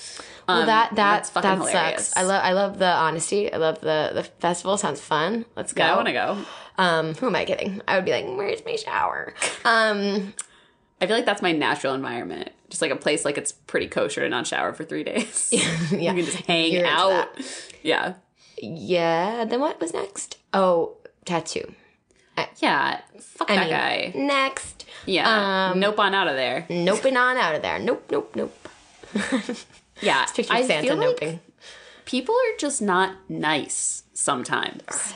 [0.48, 1.70] Well, Um, that that that's that fucking sucks.
[1.72, 2.16] hilarious.
[2.16, 3.52] I love I love the honesty.
[3.52, 4.78] I love the the festival.
[4.78, 5.44] Sounds fun.
[5.56, 5.84] Let's go.
[5.84, 6.38] Yeah, I want to go.
[6.78, 7.82] Um, who am I kidding?
[7.86, 9.34] I would be like, where's my shower?
[9.66, 10.32] Um,
[11.02, 12.50] I feel like that's my natural environment.
[12.70, 15.48] Just like a place like it's pretty kosher to not shower for three days.
[15.90, 15.90] yeah.
[15.92, 17.28] you can just hang You're out.
[17.82, 18.14] Yeah.
[18.60, 19.44] Yeah.
[19.44, 20.36] Then what was next?
[20.52, 21.74] Oh, tattoo.
[22.58, 23.00] Yeah.
[23.20, 24.12] Fuck I that mean, guy.
[24.14, 24.84] next.
[25.06, 25.70] Yeah.
[25.70, 26.66] um, nope on out of there.
[26.68, 27.78] Nope and on out of there.
[27.78, 28.68] Nope, nope, nope.
[30.00, 30.26] Yeah.
[30.50, 31.40] I Santa feel like noping.
[32.04, 35.12] people are just not nice sometimes.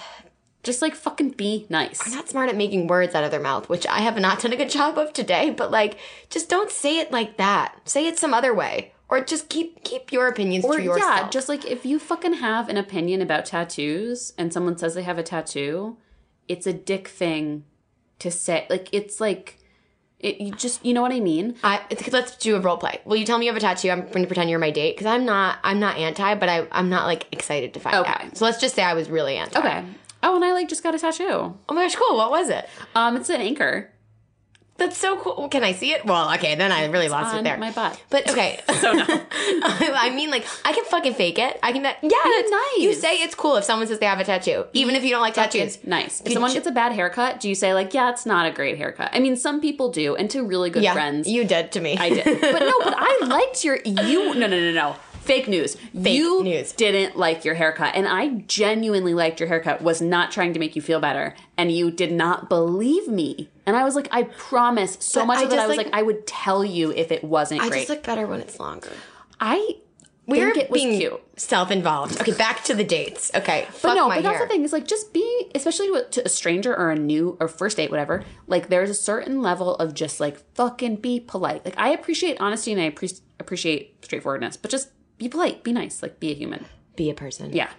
[0.63, 2.07] Just like fucking be nice.
[2.07, 4.53] I'm not smart at making words out of their mouth, which I have not done
[4.53, 5.51] a good job of today.
[5.51, 5.99] But like,
[6.31, 7.77] just don't say it like that.
[7.89, 11.05] Say it some other way, or just keep keep your opinions or to yourself.
[11.05, 15.03] yeah, just like if you fucking have an opinion about tattoos and someone says they
[15.03, 15.97] have a tattoo,
[16.49, 17.65] it's a dick thing
[18.21, 18.67] to say.
[18.71, 19.59] Like it's like
[20.21, 21.57] it, you just you know what I mean?
[21.65, 21.81] I,
[22.13, 23.01] let's do a role play.
[23.05, 23.91] Will you tell me you have a tattoo?
[23.91, 25.59] I'm going to pretend you're my date because I'm not.
[25.65, 28.13] I'm not anti, but I, I'm not like excited to find Okay.
[28.27, 28.37] out.
[28.37, 29.59] So let's just say I was really anti.
[29.59, 29.85] Okay.
[30.23, 31.25] Oh, and I like just got a tattoo.
[31.69, 32.17] Oh my gosh, cool.
[32.17, 32.69] What was it?
[32.95, 33.91] Um, it's an anchor
[34.79, 35.49] That's so cool.
[35.49, 36.05] Can I see it?
[36.05, 37.57] Well, okay, then I really lost it there.
[37.59, 38.01] my butt.
[38.11, 38.61] But okay.
[38.83, 39.05] So no.
[39.09, 41.57] I mean, like, I can fucking fake it.
[41.63, 41.83] I can.
[41.85, 42.83] Yeah, it's nice.
[42.83, 45.21] You say it's cool if someone says they have a tattoo, even if you don't
[45.21, 45.79] like tattoos.
[45.85, 46.21] nice.
[46.25, 48.51] If someone you- gets a bad haircut, do you say like, "Yeah, it's not a
[48.51, 49.11] great haircut"?
[49.13, 51.97] I mean, some people do, and to really good Yeah, friends, you did to me.
[51.97, 52.25] I did.
[52.41, 54.97] But no, but I liked your you no no no no.
[55.23, 55.77] Fake news.
[55.93, 56.73] you news.
[56.73, 57.95] didn't like your haircut.
[57.95, 59.81] And I genuinely liked your haircut.
[59.81, 61.35] Was not trying to make you feel better.
[61.57, 63.49] And you did not believe me.
[63.65, 65.59] And I was like, I promise so But much I of it.
[65.59, 67.79] I was like- like, I would tell you if it wasn't I great.
[67.81, 68.91] just look better when it's longer.
[69.41, 69.77] I
[70.27, 72.21] We're think it was being self-involved.
[72.21, 73.31] Okay, back to the dates.
[73.35, 76.29] Okay, But fuck no, but that's the thing is like just be, especially to a
[76.29, 78.25] stranger or a new or first date, whatever.
[78.47, 81.65] Like there's a certain level of just like fucking be polite.
[81.65, 84.91] Like I appreciate honesty and I appre- appreciate straightforwardness, but just
[85.23, 86.65] be polite, be nice, like be a human.
[86.97, 87.53] Be a person.
[87.53, 87.71] Yeah,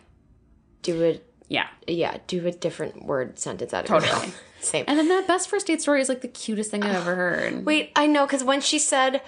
[0.82, 1.20] Do a
[1.50, 1.68] yeah.
[1.88, 2.18] yeah.
[2.28, 4.28] Do a different word sentence out of your Totally.
[4.28, 4.41] mouth.
[4.62, 4.86] Same.
[4.88, 7.66] And then that best first date story is like the cutest thing I've ever heard.
[7.66, 9.22] Wait, I know because when she said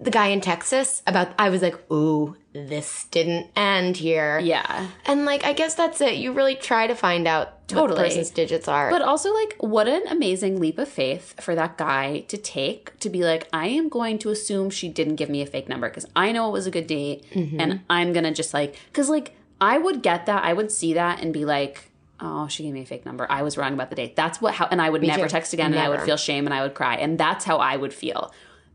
[0.00, 4.38] the guy in Texas about, I was like, ooh, this didn't end here.
[4.38, 4.88] Yeah.
[5.04, 6.14] And like, I guess that's it.
[6.14, 7.88] You really try to find out totally.
[7.88, 8.90] what the person's digits are.
[8.90, 13.10] But also, like, what an amazing leap of faith for that guy to take to
[13.10, 16.06] be like, I am going to assume she didn't give me a fake number because
[16.16, 17.24] I know it was a good date.
[17.32, 17.60] Mm-hmm.
[17.60, 20.44] And I'm going to just like, because, like, I would get that.
[20.44, 23.26] I would see that and be like, oh, she gave me a fake number.
[23.30, 24.16] I was wrong about the date.
[24.16, 26.54] That's what, how, and I would never text again and I would feel shame and
[26.54, 26.96] I would cry.
[26.96, 28.32] And that's how I would feel.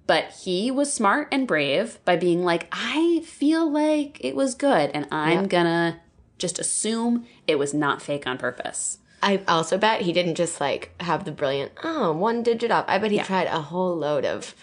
[0.07, 4.91] But he was smart and brave by being like, I feel like it was good.
[4.93, 5.49] And I'm Yep.
[5.49, 6.01] gonna
[6.37, 8.97] just assume it was not fake on purpose.
[9.23, 12.85] I also bet he didn't just like have the brilliant, oh, one digit up.
[12.87, 14.55] I bet he tried a whole load of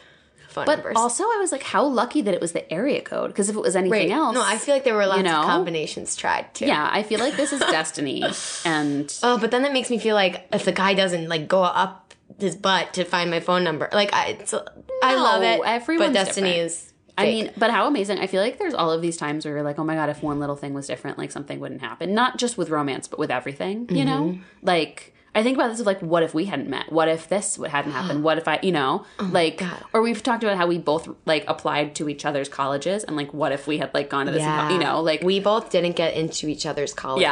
[0.49, 0.97] phone But numbers.
[0.97, 3.29] also, I was like, how lucky that it was the area code.
[3.31, 4.11] Because if it was anything Right.
[4.11, 5.41] else, No, I feel like there were lots know?
[5.41, 6.67] of combinations tried too.
[6.67, 8.33] yeah, I feel like this is destiny.
[8.65, 11.63] And Oh, but then that makes me feel like if the guy doesn't like go
[11.63, 14.55] up his butt to find my phone number, like I, it's,
[15.03, 15.61] I love it.
[15.65, 16.67] everyone's but destiny different.
[16.71, 16.93] is.
[17.17, 18.19] I mean, but how amazing!
[18.21, 20.23] I feel like there's all of these times where you're like, oh my god, if
[20.23, 22.15] one little thing was different, like something wouldn't happen.
[22.15, 23.89] Not just with romance, but with everything.
[23.91, 24.43] You know, Mm-hmm.
[24.67, 25.15] like.
[25.39, 26.91] I think about this of like, what if we hadn't met?
[26.91, 28.25] What if this would hadn't happened?
[28.25, 29.85] What if I, you know, oh like, Oh God.
[29.93, 33.33] or we've talked about how we both like applied to each other's colleges, and like,
[33.33, 35.95] what if we had like gone to this, yeah, you know, like, we both didn't
[35.97, 37.23] get into each other's colleges.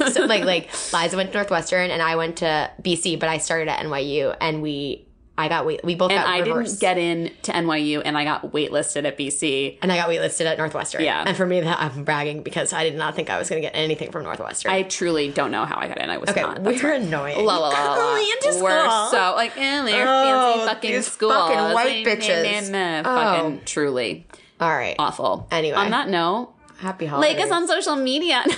[0.00, 0.08] Yeah.
[0.08, 3.68] so like like Liza went to Northwestern and I went to BC, but I started
[3.68, 5.06] at NYU and we
[5.40, 6.80] I got wait we both and I reversed.
[6.80, 9.78] didn't get in to NYU, and I got waitlisted at BC.
[9.82, 11.02] and I got waitlisted at Northwestern.
[11.02, 11.24] Yeah.
[11.26, 13.72] And for me that I'm bragging because I did not think I was gonna get
[13.74, 14.70] anything from Northwestern.
[14.72, 16.10] I truly don't know how I got in.
[16.10, 16.62] I was okay, not.
[16.62, 17.44] That's we're annoying.
[17.44, 17.96] La la la la.
[17.96, 18.62] Going into.
[18.62, 21.32] We're so like, eh, they're Oh, fancy fucking these schools.
[21.32, 22.70] fucking white Nah, nah, bitches.
[22.70, 23.16] nah, Oh.
[23.36, 24.26] Fucking truly.
[24.60, 24.96] All right.
[24.98, 25.46] Awful.
[25.50, 25.76] Anyway.
[25.76, 27.36] on that note, Happy holidays.
[27.36, 28.42] like us on social media.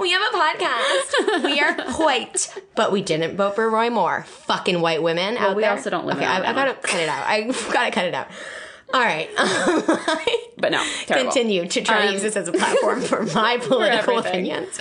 [0.00, 1.44] We have a podcast.
[1.44, 4.24] we are white, but we didn't vote for Roy Moore.
[4.24, 5.70] Fucking white women out we there.
[5.70, 6.54] also don't live okay, I, I Alabama.
[6.74, 7.24] gotta cut it out.
[7.26, 7.42] I
[7.72, 8.28] gotta cut it out.
[8.92, 9.30] All right.
[10.58, 11.30] but no, terrible.
[11.32, 14.50] Continue to try to Um, use this as a platform for my political everything.
[14.50, 14.78] opinions.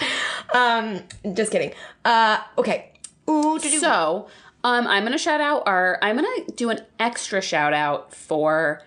[0.53, 1.01] Um,
[1.35, 1.73] just kidding.
[2.03, 2.91] Uh, okay.
[3.29, 3.59] Ooh?
[3.59, 4.27] So,
[4.63, 5.99] um, I'm gonna shout out our.
[6.01, 8.81] I'm gonna do an extra shout out for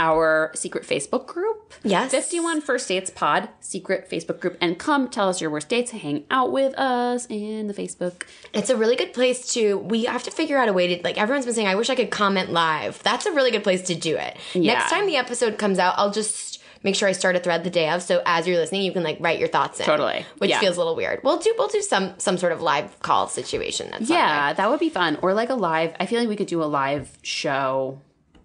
[0.00, 1.72] our secret Facebook group.
[1.82, 2.10] Yes.
[2.10, 5.90] 51 First Dates Pod secret Facebook group, and come tell us your worst dates.
[5.90, 8.22] Hang out with us in the Facebook.
[8.52, 9.78] It's a really good place to.
[9.78, 11.18] We have to figure out a way to like.
[11.18, 13.94] Everyone's been saying, "I wish I could comment live." That's a really good place to
[13.94, 14.36] do it.
[14.54, 14.74] Yeah.
[14.74, 17.70] Next time the episode comes out, I'll just make sure I start a thread the
[17.70, 18.00] day of.
[18.02, 19.86] So as you're listening, you can like write your thoughts in.
[19.86, 20.24] Totally.
[20.38, 20.60] Which Yeah.
[20.60, 21.20] feels a little weird.
[21.24, 21.52] We'll do.
[21.58, 23.92] We'll do some some sort of live call situation.
[23.92, 25.18] At some Yeah, that would be fun.
[25.22, 25.94] Or like a live.
[25.98, 28.00] I feel like we could do a live show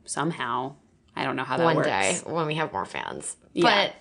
[0.05, 0.73] somehow.
[1.21, 1.87] I don't know how that one works.
[1.87, 3.35] day when we have more fans.
[3.53, 3.63] Yeah.
[3.63, 3.95] But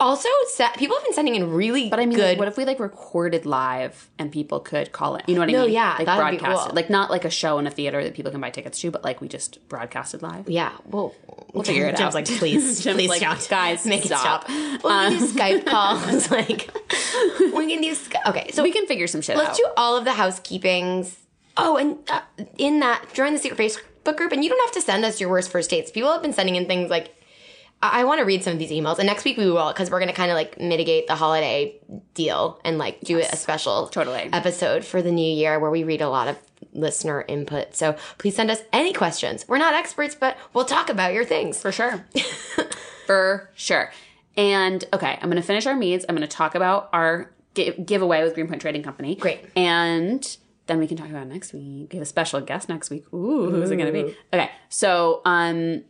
[0.00, 0.28] also,
[0.76, 1.88] people have been sending in really.
[1.88, 2.30] But I mean, good.
[2.30, 5.22] like, what if we like recorded live and people could call it?
[5.28, 5.72] You know what I No, mean?
[5.72, 6.74] yeah, like broadcasted, cool.
[6.74, 9.04] like not like a show in a theater that people can buy tickets to, but
[9.04, 10.48] like we just broadcasted live.
[10.50, 11.14] Yeah, well,
[11.52, 12.14] we'll figure it Jim's out.
[12.14, 14.82] like, please, Jim's please like, stop, "Guys, make stop." it stop.
[14.84, 16.30] We can do Skype calls.
[16.30, 16.70] like,
[17.54, 17.94] we can do.
[17.94, 19.44] Sky- okay, so We can figure some shit out.
[19.44, 19.56] let's out.
[19.58, 21.14] do all of the housekeepings.
[21.56, 22.20] Oh, and uh,
[22.58, 23.56] in that, join the secret
[24.04, 25.90] Facebook group, and you don't have to send us your worst first dates.
[25.90, 27.14] People have been sending in things like.
[27.82, 29.90] I, I want to read some of these emails, and next week we will because
[29.90, 31.76] we're going to kind of like mitigate the holiday
[32.14, 34.28] deal and like do a special Totally.
[34.32, 36.38] episode for the new year where we read a lot of
[36.72, 37.74] listener input.
[37.74, 39.46] So please send us any questions.
[39.48, 41.60] We're not experts, but we'll talk about your things.
[41.60, 42.04] For sure.
[43.06, 43.90] For sure.
[44.36, 46.04] And okay, I'm going to finish our meads.
[46.08, 49.14] I'm going to talk about our gi- giveaway with Greenpoint Trading Company.
[49.14, 49.44] Great.
[49.54, 50.36] And
[50.66, 51.92] then we can talk about next week.
[51.92, 53.04] We have a special guest next week.
[53.12, 54.16] Ooh, who's it going to be?
[54.32, 54.50] Okay.
[54.68, 55.84] So, um,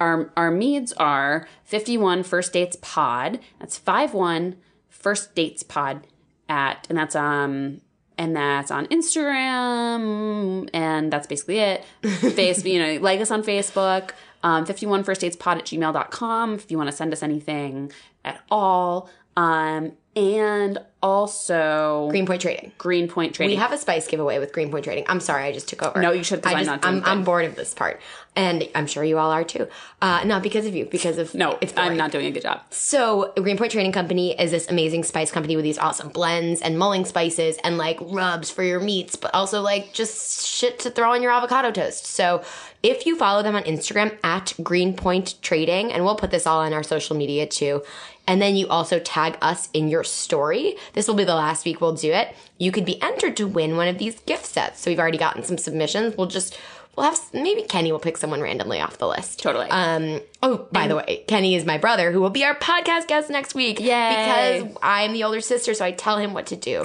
[0.00, 4.56] our our meads are 51 first dates pod that's 51
[4.88, 6.06] first dates pod
[6.48, 7.80] at and that's um
[8.16, 14.12] and that's on instagram and that's basically it face you know like us on facebook
[14.42, 17.92] um 51 first dates pod at gmail.com if you want to send us anything
[18.24, 22.72] at all um and also Greenpoint Trading.
[22.78, 25.04] greenpoint trading We have a spice giveaway with Greenpoint Trading.
[25.08, 26.00] I'm sorry, I just took over.
[26.00, 26.44] No, you should.
[26.46, 28.00] I I'm just, I'm, I'm bored of this part,
[28.36, 29.66] and I'm sure you all are too.
[30.02, 32.60] Uh, not because of you, because of no It's i'm not doing a good job
[32.70, 37.04] So, Greenpoint Trading Company is this amazing spice company with these awesome blends and mulling
[37.04, 41.22] spices and like rubs for your meats, but also like just shit to throw on
[41.22, 42.06] your avocado toast.
[42.06, 42.42] So,
[42.82, 46.72] if you follow them on Instagram at Greenpoint Trading, and we'll put this all on
[46.72, 47.82] our social media too,
[48.26, 51.80] and then you also tag us in your story, this will be the last week
[51.80, 52.34] we'll do it.
[52.58, 54.80] You could be entered to win one of these gift sets.
[54.80, 56.16] So, we've already gotten some submissions.
[56.16, 56.58] We'll just
[56.96, 59.40] We'll have maybe Kenny will pick someone randomly off the list.
[59.40, 59.68] Totally.
[59.70, 60.20] Um.
[60.42, 63.54] Oh, by the way, Kenny is my brother, who will be our podcast guest next
[63.54, 63.78] week.
[63.78, 64.60] Yay.
[64.60, 66.80] Because I'm the older sister, so I tell him what to do.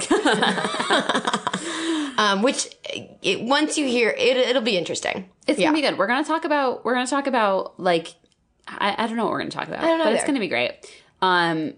[2.18, 2.42] um.
[2.42, 2.68] Which,
[3.22, 5.28] it, once you hear it, it'll be interesting.
[5.46, 5.66] It's Yeah.
[5.66, 5.98] gonna be good.
[5.98, 8.14] We're gonna talk about we're gonna talk about like
[8.68, 10.40] I, I don't know what we're gonna talk about, I don't know but it's gonna
[10.40, 10.72] be great.
[11.20, 11.74] Um,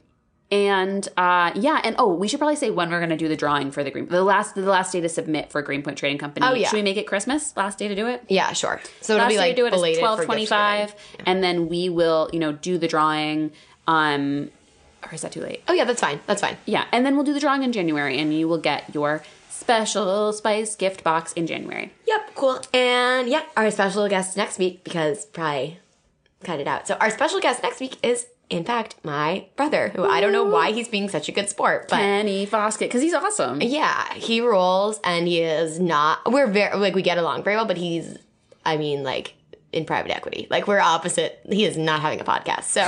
[0.51, 3.70] and uh, yeah, and oh, we should probably say when we're gonna do the drawing
[3.70, 6.46] for the green the last the last day to submit for Greenpoint Trading Company.
[6.46, 6.68] Oh, yeah.
[6.68, 7.57] should we make it Christmas?
[7.57, 8.24] Last day to do it.
[8.28, 8.80] Yeah, sure.
[9.01, 10.94] So it'll last be day like to do it is twelve twenty five,
[11.26, 13.53] and then we will you know do the drawing.
[13.86, 14.51] Um,
[15.05, 15.62] or is that too late?
[15.68, 16.20] Oh yeah, that's fine.
[16.26, 16.57] That's fine.
[16.64, 20.32] Yeah, and then we'll do the drawing in January, and you will get your special
[20.32, 21.92] spice gift box in January.
[22.07, 22.61] Yep, cool.
[22.72, 25.76] And yeah, our special guest next week because probably
[26.42, 26.86] cut it out.
[26.86, 30.44] So our special guest next week is in fact my brother, who I don't know
[30.44, 33.61] why he's being such a good sport, but Kenny Foskett, because he's awesome.
[33.61, 36.30] yeah, he rolls and he is not.
[36.30, 38.16] We're very like we get along very well, but he's,
[38.64, 39.34] I mean, like
[39.72, 41.40] in private equity, like we're opposite.
[41.51, 42.84] He is not having a podcast, so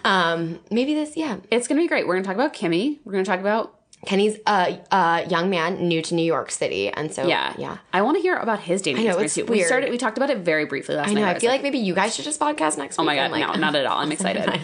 [0.04, 1.36] um maybe this, yeah.
[1.50, 2.06] It's gonna be great.
[2.06, 2.98] We're gonna talk about Kimmy.
[3.04, 7.12] We're gonna talk about Kenny's a, a young man new to New York City, and
[7.12, 7.78] so yeah, yeah.
[7.92, 9.52] I want to hear about his dating know, experience it's too.
[9.52, 9.90] We started.
[9.90, 11.20] We talked about it very briefly last I night.
[11.20, 11.28] know.
[11.28, 13.02] I feel like maybe you guys should just podcast next week.
[13.02, 13.98] oh my god, like, no, not at all.
[13.98, 14.60] I'm excited.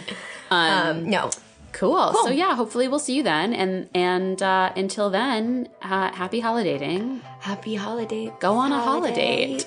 [0.51, 1.29] Um, no.
[1.71, 2.13] cool.
[2.23, 3.53] So yeah, hopefully we'll see you then.
[3.53, 7.21] And and uh, until then, uh, happy holidaying.
[7.39, 8.31] Happy holiday.
[8.39, 9.59] Go on a holiday.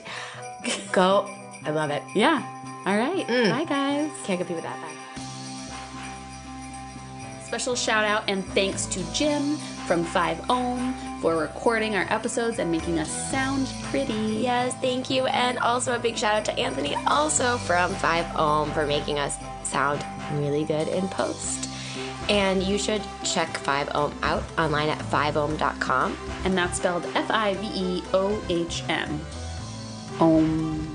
[0.92, 1.28] Go.
[1.64, 2.02] I love it.
[2.14, 2.42] Yeah.
[2.86, 3.26] All right.
[3.26, 4.10] Bye guys.
[4.24, 4.80] Can't compete with that.
[4.80, 4.88] Bye.
[7.44, 9.56] Special shout out and thanks to Jim
[9.86, 14.12] from Five Ohm for recording our episodes and making us sound pretty.
[14.12, 15.26] Yes, thank you.
[15.26, 19.38] And also a big shout out to Anthony, also from 5 Ohm, for making us
[19.62, 21.70] sound really good in post.
[22.28, 26.18] And you should check 5 Ohm out online at 5ohm.com.
[26.44, 29.20] And that's spelled F I V E O H M.
[30.18, 30.91] Om.